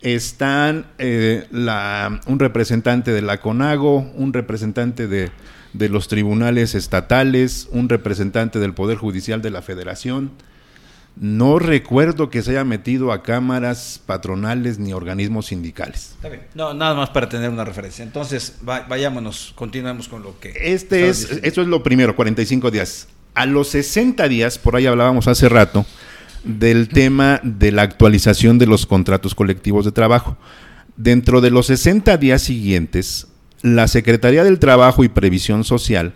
Están 0.00 0.86
eh, 0.98 1.46
la, 1.50 2.20
un 2.26 2.38
representante 2.38 3.12
de 3.12 3.22
la 3.22 3.40
CONAGO, 3.40 3.98
un 4.14 4.32
representante 4.32 5.08
de, 5.08 5.30
de 5.72 5.88
los 5.88 6.08
tribunales 6.08 6.74
estatales, 6.74 7.68
un 7.72 7.88
representante 7.88 8.58
del 8.58 8.74
Poder 8.74 8.98
Judicial 8.98 9.40
de 9.42 9.50
la 9.50 9.62
Federación. 9.62 10.30
No 11.18 11.58
recuerdo 11.58 12.28
que 12.28 12.42
se 12.42 12.50
haya 12.50 12.64
metido 12.64 13.10
a 13.10 13.22
cámaras 13.22 14.00
patronales 14.04 14.78
ni 14.78 14.92
organismos 14.92 15.46
sindicales. 15.46 16.10
Está 16.16 16.28
bien. 16.28 16.42
No, 16.54 16.74
nada 16.74 16.94
más 16.94 17.08
para 17.10 17.28
tener 17.28 17.48
una 17.48 17.64
referencia. 17.64 18.02
Entonces, 18.04 18.56
va- 18.68 18.84
vayámonos, 18.86 19.52
continuemos 19.54 20.08
con 20.08 20.22
lo 20.22 20.38
que... 20.38 20.52
Este 20.54 21.08
es, 21.08 21.20
diciendo. 21.20 21.46
esto 21.48 21.62
es 21.62 21.68
lo 21.68 21.82
primero, 21.82 22.14
45 22.14 22.70
días. 22.70 23.08
A 23.34 23.46
los 23.46 23.68
60 23.68 24.28
días, 24.28 24.58
por 24.58 24.76
ahí 24.76 24.84
hablábamos 24.86 25.26
hace 25.26 25.48
rato, 25.48 25.86
del 26.44 26.88
tema 26.88 27.40
de 27.42 27.72
la 27.72 27.82
actualización 27.82 28.58
de 28.58 28.66
los 28.66 28.84
contratos 28.86 29.34
colectivos 29.34 29.84
de 29.86 29.92
trabajo. 29.92 30.36
Dentro 30.98 31.40
de 31.40 31.50
los 31.50 31.66
60 31.66 32.16
días 32.18 32.42
siguientes, 32.42 33.26
la 33.62 33.88
Secretaría 33.88 34.44
del 34.44 34.58
Trabajo 34.58 35.02
y 35.02 35.08
Previsión 35.08 35.64
Social 35.64 36.12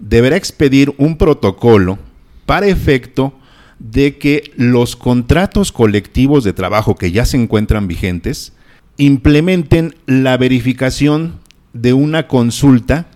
deberá 0.00 0.36
expedir 0.36 0.92
un 0.98 1.16
protocolo 1.16 1.98
para 2.46 2.66
efecto 2.66 3.32
de 3.80 4.18
que 4.18 4.52
los 4.56 4.94
contratos 4.94 5.72
colectivos 5.72 6.44
de 6.44 6.52
trabajo 6.52 6.94
que 6.94 7.10
ya 7.10 7.24
se 7.24 7.38
encuentran 7.38 7.88
vigentes 7.88 8.52
implementen 8.98 9.96
la 10.06 10.36
verificación 10.36 11.40
de 11.72 11.94
una 11.94 12.28
consulta 12.28 13.06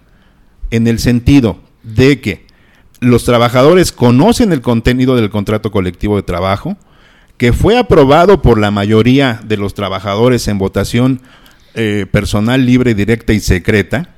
en 0.71 0.87
el 0.87 0.99
sentido 0.99 1.61
de 1.83 2.21
que 2.21 2.47
los 3.01 3.25
trabajadores 3.25 3.93
conocen 3.93 4.53
el 4.53 4.63
contenido 4.63 5.17
del 5.17 5.29
contrato 5.29 5.71
colectivo 5.71 6.17
de 6.17 6.23
trabajo, 6.23 6.79
que 7.37 7.53
fue 7.53 7.77
aprobado 7.77 8.41
por 8.41 8.59
la 8.59 8.71
mayoría 8.71 9.41
de 9.45 9.59
los 9.59 9.75
trabajadores 9.75 10.49
en 10.49 10.57
votación 10.57 11.21
eh, 11.75 12.07
personal 12.11 12.65
libre, 12.65 12.95
directa 12.95 13.35
y 13.35 13.41
secreta, 13.41 14.15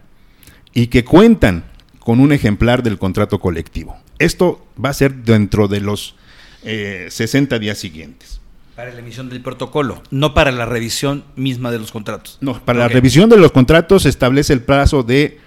y 0.73 0.87
que 0.89 1.05
cuentan 1.05 1.65
con 1.99 2.21
un 2.21 2.31
ejemplar 2.31 2.85
del 2.85 2.99
contrato 2.99 3.41
colectivo. 3.41 3.97
Esto 4.21 4.65
va 4.83 4.91
a 4.91 4.95
ser 4.95 5.25
dentro 5.25 5.67
de 5.67 5.81
los 5.81 6.16
eh, 6.67 7.07
60 7.11 7.59
días 7.59 7.79
siguientes. 7.79 8.41
Para 8.75 8.93
la 8.93 8.99
emisión 8.99 9.31
del 9.31 9.41
protocolo, 9.41 10.03
no 10.11 10.35
para 10.35 10.53
la 10.53 10.67
revisión 10.67 11.25
misma 11.35 11.71
de 11.71 11.79
los 11.79 11.93
contratos. 11.93 12.37
No, 12.43 12.63
para 12.63 12.81
la 12.81 12.89
revisión 12.89 13.31
de 13.31 13.39
los 13.39 13.53
contratos 13.53 14.03
se 14.03 14.11
establece 14.11 14.53
el 14.53 14.61
plazo 14.61 15.03
de, 15.03 15.41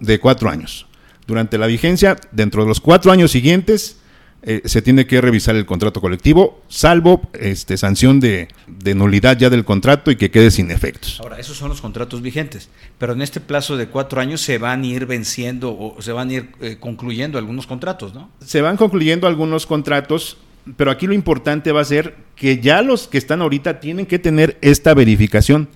de 0.00 0.20
cuatro 0.20 0.48
años. 0.48 0.86
Durante 1.26 1.58
la 1.58 1.66
vigencia, 1.66 2.16
dentro 2.30 2.62
de 2.62 2.68
los 2.68 2.80
cuatro 2.80 3.12
años 3.12 3.30
siguientes, 3.30 3.98
eh, 4.44 4.62
se 4.64 4.82
tiene 4.82 5.06
que 5.06 5.20
revisar 5.20 5.54
el 5.54 5.66
contrato 5.66 6.00
colectivo, 6.00 6.62
salvo 6.66 7.22
este, 7.32 7.76
sanción 7.76 8.18
de, 8.18 8.48
de 8.66 8.94
nulidad 8.94 9.38
ya 9.38 9.50
del 9.50 9.64
contrato 9.64 10.10
y 10.10 10.16
que 10.16 10.32
quede 10.32 10.50
sin 10.50 10.72
efectos. 10.72 11.20
Ahora, 11.20 11.38
esos 11.38 11.56
son 11.56 11.68
los 11.68 11.80
contratos 11.80 12.22
vigentes, 12.22 12.68
pero 12.98 13.12
en 13.12 13.22
este 13.22 13.40
plazo 13.40 13.76
de 13.76 13.86
cuatro 13.86 14.20
años 14.20 14.40
se 14.40 14.58
van 14.58 14.82
a 14.82 14.86
ir 14.86 15.06
venciendo 15.06 15.76
o 15.78 16.02
se 16.02 16.10
van 16.10 16.30
a 16.30 16.32
ir 16.32 16.48
eh, 16.60 16.76
concluyendo 16.80 17.38
algunos 17.38 17.68
contratos, 17.68 18.14
¿no? 18.14 18.30
Se 18.44 18.60
van 18.60 18.76
concluyendo 18.76 19.28
algunos 19.28 19.64
contratos, 19.64 20.38
pero 20.76 20.90
aquí 20.90 21.06
lo 21.06 21.14
importante 21.14 21.72
va 21.72 21.80
a 21.80 21.84
ser 21.84 22.16
que 22.36 22.58
ya 22.60 22.82
los 22.82 23.08
que 23.08 23.18
están 23.18 23.42
ahorita 23.42 23.80
tienen 23.80 24.06
que 24.06 24.18
tener 24.18 24.58
esta 24.60 24.94
verificación. 24.94 25.68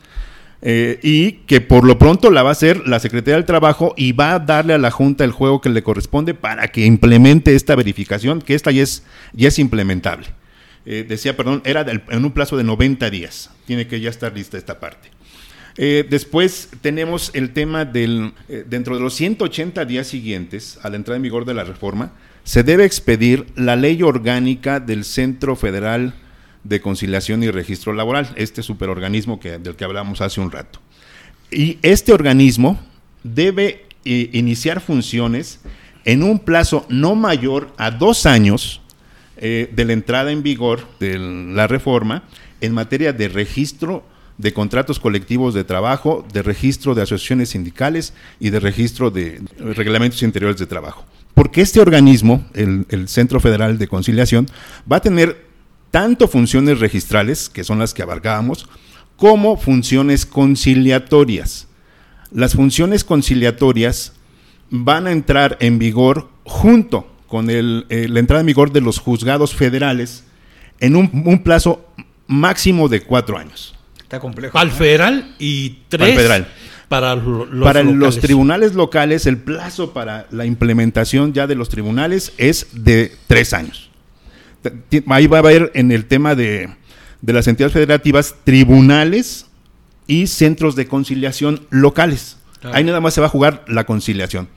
eh, 0.62 0.98
y 1.02 1.32
que 1.46 1.60
por 1.60 1.84
lo 1.84 1.98
pronto 1.98 2.30
la 2.30 2.42
va 2.42 2.48
a 2.48 2.52
hacer 2.52 2.88
la 2.88 2.98
Secretaría 2.98 3.34
del 3.36 3.44
Trabajo 3.44 3.92
y 3.96 4.12
va 4.12 4.32
a 4.34 4.38
darle 4.38 4.72
a 4.72 4.78
la 4.78 4.90
Junta 4.90 5.22
el 5.22 5.30
juego 5.30 5.60
que 5.60 5.68
le 5.68 5.82
corresponde 5.82 6.32
para 6.34 6.68
que 6.68 6.84
implemente 6.86 7.54
esta 7.54 7.76
verificación, 7.76 8.40
que 8.40 8.54
esta 8.54 8.70
ya 8.70 8.82
es, 8.82 9.04
ya 9.34 9.48
es 9.48 9.58
implementable. 9.58 10.26
eh, 10.86 11.04
decía, 11.06 11.36
perdón, 11.36 11.60
era 11.64 11.84
en 12.08 12.24
un 12.24 12.32
plazo 12.32 12.56
de 12.56 12.64
90 12.64 13.10
días. 13.10 13.50
Tiene 13.66 13.86
que 13.86 14.00
ya 14.00 14.08
estar 14.08 14.32
lista 14.32 14.56
esta 14.56 14.80
parte. 14.80 15.10
Eh, 15.76 16.06
después 16.08 16.70
tenemos 16.80 17.30
el 17.34 17.52
tema 17.52 17.84
del, 17.84 18.32
dentro 18.66 18.94
de 18.96 19.02
los 19.02 19.14
180 19.14 19.84
días 19.84 20.06
siguientes 20.06 20.78
a 20.82 20.88
la 20.88 20.96
entrada 20.96 21.16
en 21.16 21.22
vigor 21.22 21.44
de 21.44 21.52
la 21.52 21.64
reforma, 21.64 22.12
se 22.46 22.62
debe 22.62 22.84
expedir 22.84 23.44
la 23.56 23.74
ley 23.74 24.04
orgánica 24.04 24.78
del 24.78 25.04
Centro 25.04 25.56
Federal 25.56 26.14
de 26.62 26.80
Conciliación 26.80 27.42
y 27.42 27.50
Registro 27.50 27.92
Laboral, 27.92 28.32
este 28.36 28.62
superorganismo 28.62 29.40
del 29.42 29.74
que 29.74 29.84
hablamos 29.84 30.20
hace 30.20 30.40
un 30.40 30.52
rato. 30.52 30.78
Y 31.50 31.78
este 31.82 32.12
organismo 32.12 32.80
debe 33.24 33.86
iniciar 34.04 34.80
funciones 34.80 35.58
en 36.04 36.22
un 36.22 36.38
plazo 36.38 36.86
no 36.88 37.16
mayor 37.16 37.74
a 37.78 37.90
dos 37.90 38.26
años 38.26 38.80
eh, 39.38 39.68
de 39.74 39.84
la 39.84 39.92
entrada 39.92 40.30
en 40.30 40.44
vigor 40.44 40.86
de 41.00 41.18
la 41.18 41.66
reforma 41.66 42.22
en 42.60 42.72
materia 42.72 43.12
de 43.12 43.26
registro 43.26 44.04
de 44.38 44.52
contratos 44.52 45.00
colectivos 45.00 45.52
de 45.52 45.64
trabajo, 45.64 46.24
de 46.32 46.42
registro 46.42 46.94
de 46.94 47.02
asociaciones 47.02 47.48
sindicales 47.48 48.14
y 48.38 48.50
de 48.50 48.60
registro 48.60 49.10
de 49.10 49.42
reglamentos 49.58 50.22
interiores 50.22 50.60
de 50.60 50.66
trabajo. 50.66 51.04
Porque 51.36 51.60
este 51.60 51.80
organismo, 51.80 52.44
el, 52.54 52.86
el 52.88 53.06
Centro 53.06 53.38
Federal 53.38 53.76
de 53.78 53.86
Conciliación, 53.86 54.48
va 54.90 54.96
a 54.96 55.00
tener 55.00 55.46
tanto 55.90 56.26
funciones 56.28 56.80
registrales, 56.80 57.48
que 57.48 57.62
son 57.62 57.78
las 57.78 57.94
que 57.94 58.02
abarcábamos, 58.02 58.68
como 59.16 59.56
funciones 59.56 60.26
conciliatorias. 60.26 61.68
Las 62.32 62.54
funciones 62.54 63.04
conciliatorias 63.04 64.14
van 64.70 65.06
a 65.06 65.12
entrar 65.12 65.56
en 65.60 65.78
vigor 65.78 66.28
junto 66.44 67.06
con 67.26 67.50
el, 67.50 67.84
eh, 67.90 68.08
la 68.08 68.20
entrada 68.20 68.40
en 68.40 68.46
vigor 68.46 68.72
de 68.72 68.80
los 68.80 68.98
juzgados 68.98 69.54
federales 69.54 70.24
en 70.80 70.96
un, 70.96 71.42
plazo 71.42 71.86
máximo 72.26 72.88
de 72.88 73.02
cuatro 73.02 73.38
años. 73.38 73.74
Está 73.98 74.20
complejo. 74.20 74.60
El 74.60 74.70
federal 74.70 75.34
y 75.38 75.80
tres 75.88 76.14
federal. 76.14 76.48
Para 76.88 77.16
los 77.16 77.48
Para 77.64 77.82
los 77.82 78.20
tribunales 78.20 78.74
locales, 78.74 79.26
el 79.26 79.38
plazo 79.38 79.92
para 79.92 80.26
la 80.30 80.46
implementación 80.46 81.32
ya 81.32 81.46
de 81.46 81.54
los 81.54 81.68
tribunales 81.68 82.32
es 82.38 82.68
de 82.72 83.12
tres 83.26 83.52
años. 83.52 83.90
Ahí 85.08 85.26
va 85.26 85.38
a 85.38 85.40
haber 85.40 85.70
en 85.74 85.92
el 85.92 86.06
tema 86.06 86.34
de, 86.34 86.70
de 87.20 87.32
las 87.32 87.46
entidades 87.48 87.72
federativas 87.72 88.36
tribunales 88.44 89.46
y 90.06 90.28
centros 90.28 90.76
de 90.76 90.86
conciliación 90.86 91.66
locales. 91.70 92.38
Ahí 92.62 92.84
nada 92.84 93.00
más 93.00 93.14
se 93.14 93.20
va 93.20 93.26
a 93.26 93.30
jugar 93.30 93.64
la 93.68 93.84
conciliación. 93.84 94.48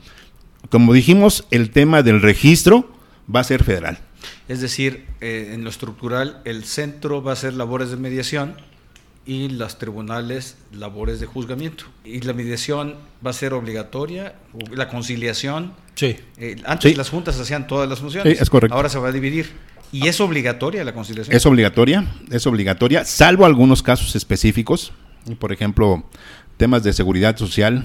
Como 0.68 0.92
dijimos, 0.92 1.46
el 1.50 1.70
tema 1.70 2.02
del 2.02 2.22
registro 2.22 2.90
va 3.32 3.40
a 3.40 3.44
ser 3.44 3.64
federal. 3.64 3.98
Es 4.48 4.60
decir, 4.60 5.06
eh, 5.20 5.52
en 5.54 5.64
lo 5.64 5.70
estructural, 5.70 6.40
el 6.44 6.64
centro 6.64 7.22
va 7.22 7.32
a 7.32 7.34
hacer 7.34 7.54
labores 7.54 7.90
de 7.90 7.96
mediación 7.96 8.54
y 9.26 9.48
los 9.48 9.78
tribunales 9.78 10.56
labores 10.72 11.20
de 11.20 11.26
juzgamiento. 11.26 11.84
Y 12.04 12.20
la 12.20 12.32
mediación 12.32 12.96
va 13.24 13.30
a 13.30 13.34
ser 13.34 13.52
obligatoria, 13.52 14.34
la 14.72 14.88
conciliación. 14.88 15.72
Sí. 15.94 16.16
Eh, 16.38 16.56
antes 16.64 16.96
las 16.96 17.10
juntas 17.10 17.38
hacían 17.38 17.66
todas 17.66 17.88
las 17.88 18.00
funciones. 18.00 18.36
Sí, 18.36 18.42
es 18.42 18.50
correcto. 18.50 18.74
Ahora 18.74 18.88
se 18.88 18.98
va 18.98 19.08
a 19.08 19.12
dividir. 19.12 19.50
¿Y 19.92 20.06
es 20.08 20.20
obligatoria 20.20 20.84
la 20.84 20.94
conciliación? 20.94 21.36
Es 21.36 21.44
obligatoria, 21.46 22.06
es 22.30 22.46
obligatoria, 22.46 23.04
salvo 23.04 23.44
algunos 23.44 23.82
casos 23.82 24.14
específicos, 24.14 24.92
por 25.40 25.52
ejemplo, 25.52 26.04
temas 26.56 26.84
de 26.84 26.92
seguridad 26.92 27.36
social, 27.36 27.82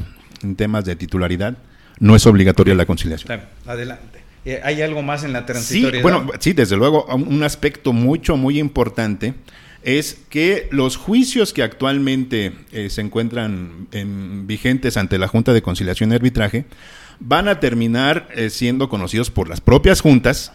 temas 0.56 0.86
de 0.86 0.96
titularidad 0.96 1.58
no 2.00 2.16
es 2.16 2.26
obligatoria 2.26 2.76
la 2.76 2.86
conciliación. 2.86 3.42
Adelante. 3.66 4.24
Eh, 4.44 4.62
¿Hay 4.64 4.82
algo 4.82 5.02
más 5.02 5.24
en 5.24 5.34
la 5.34 5.46
transitoriedad? 5.46 5.98
Sí, 5.98 6.02
bueno, 6.04 6.32
sí, 6.40 6.54
desde 6.54 6.78
luego, 6.78 7.06
un 7.06 7.42
aspecto 7.44 7.94
mucho, 7.94 8.38
muy 8.38 8.60
importante 8.60 9.34
es 9.86 10.18
que 10.30 10.68
los 10.72 10.98
juicios 10.98 11.54
que 11.54 11.62
actualmente 11.62 12.54
eh, 12.72 12.90
se 12.90 13.02
encuentran 13.02 13.88
vigentes 14.48 14.98
ante 14.98 15.20
la 15.20 15.28
Junta 15.28 15.54
de 15.54 15.62
Conciliación 15.62 16.12
y 16.12 16.16
Arbitraje 16.16 16.66
van 17.20 17.48
a 17.48 17.60
terminar 17.60 18.28
eh, 18.34 18.50
siendo 18.50 18.90
conocidos 18.90 19.30
por 19.30 19.48
las 19.48 19.62
propias 19.62 20.02
juntas 20.02 20.52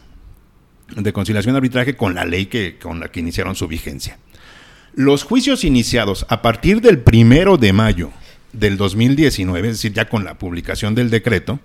de 0.97 1.12
conciliación 1.12 1.55
y 1.55 1.59
arbitraje 1.59 1.97
con 1.97 2.16
la 2.16 2.25
ley 2.25 2.47
que, 2.47 2.77
con 2.77 2.99
la 2.99 3.12
que 3.12 3.21
iniciaron 3.21 3.55
su 3.55 3.69
vigencia. 3.69 4.19
Los 4.95 5.23
juicios 5.23 5.62
iniciados 5.62 6.27
a 6.29 6.43
partir 6.43 6.81
del 6.81 6.99
primero 6.99 7.57
de 7.57 7.73
mayo 7.73 8.11
del 8.53 8.77
2019, 8.77 9.69
es 9.69 9.75
decir, 9.77 9.93
ya 9.93 10.09
con 10.09 10.25
la 10.25 10.38
publicación 10.38 10.97
del 10.97 11.09
decreto, 11.09 11.61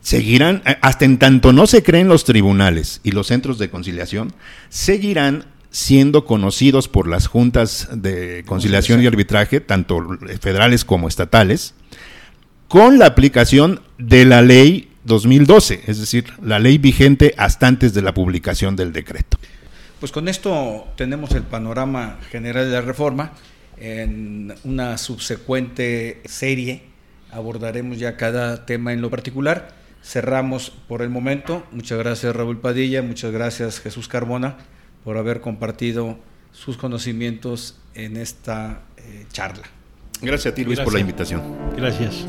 seguirán, 0.00 0.62
eh, 0.66 0.76
hasta 0.80 1.04
en 1.04 1.18
tanto 1.18 1.52
no 1.52 1.68
se 1.68 1.84
creen 1.84 2.08
los 2.08 2.24
tribunales 2.24 3.00
y 3.04 3.12
los 3.12 3.28
centros 3.28 3.58
de 3.58 3.70
conciliación, 3.70 4.34
seguirán 4.68 5.53
siendo 5.74 6.24
conocidos 6.24 6.86
por 6.86 7.08
las 7.08 7.26
juntas 7.26 7.88
de 7.90 8.44
conciliación 8.46 9.02
y 9.02 9.08
arbitraje, 9.08 9.58
tanto 9.58 10.06
federales 10.40 10.84
como 10.84 11.08
estatales, 11.08 11.74
con 12.68 13.00
la 13.00 13.06
aplicación 13.06 13.80
de 13.98 14.24
la 14.24 14.40
ley 14.40 14.92
2012, 15.02 15.80
es 15.88 15.98
decir, 15.98 16.32
la 16.40 16.60
ley 16.60 16.78
vigente 16.78 17.34
hasta 17.36 17.66
antes 17.66 17.92
de 17.92 18.02
la 18.02 18.14
publicación 18.14 18.76
del 18.76 18.92
decreto. 18.92 19.36
Pues 19.98 20.12
con 20.12 20.28
esto 20.28 20.86
tenemos 20.94 21.32
el 21.32 21.42
panorama 21.42 22.20
general 22.30 22.66
de 22.66 22.72
la 22.74 22.80
reforma. 22.80 23.32
En 23.76 24.54
una 24.62 24.96
subsecuente 24.96 26.22
serie 26.24 26.84
abordaremos 27.32 27.98
ya 27.98 28.16
cada 28.16 28.64
tema 28.64 28.92
en 28.92 29.00
lo 29.00 29.10
particular. 29.10 29.74
Cerramos 30.04 30.70
por 30.86 31.02
el 31.02 31.10
momento. 31.10 31.64
Muchas 31.72 31.98
gracias 31.98 32.36
Raúl 32.36 32.60
Padilla, 32.60 33.02
muchas 33.02 33.32
gracias 33.32 33.80
Jesús 33.80 34.06
Carbona 34.06 34.56
por 35.04 35.16
haber 35.18 35.40
compartido 35.40 36.18
sus 36.52 36.76
conocimientos 36.76 37.76
en 37.94 38.16
esta 38.16 38.82
eh, 38.96 39.26
charla. 39.30 39.64
Gracias 40.22 40.52
a 40.52 40.54
ti 40.54 40.64
Luis 40.64 40.80
por 40.80 40.94
la 40.94 41.00
invitación. 41.00 41.42
Gracias. 41.76 42.26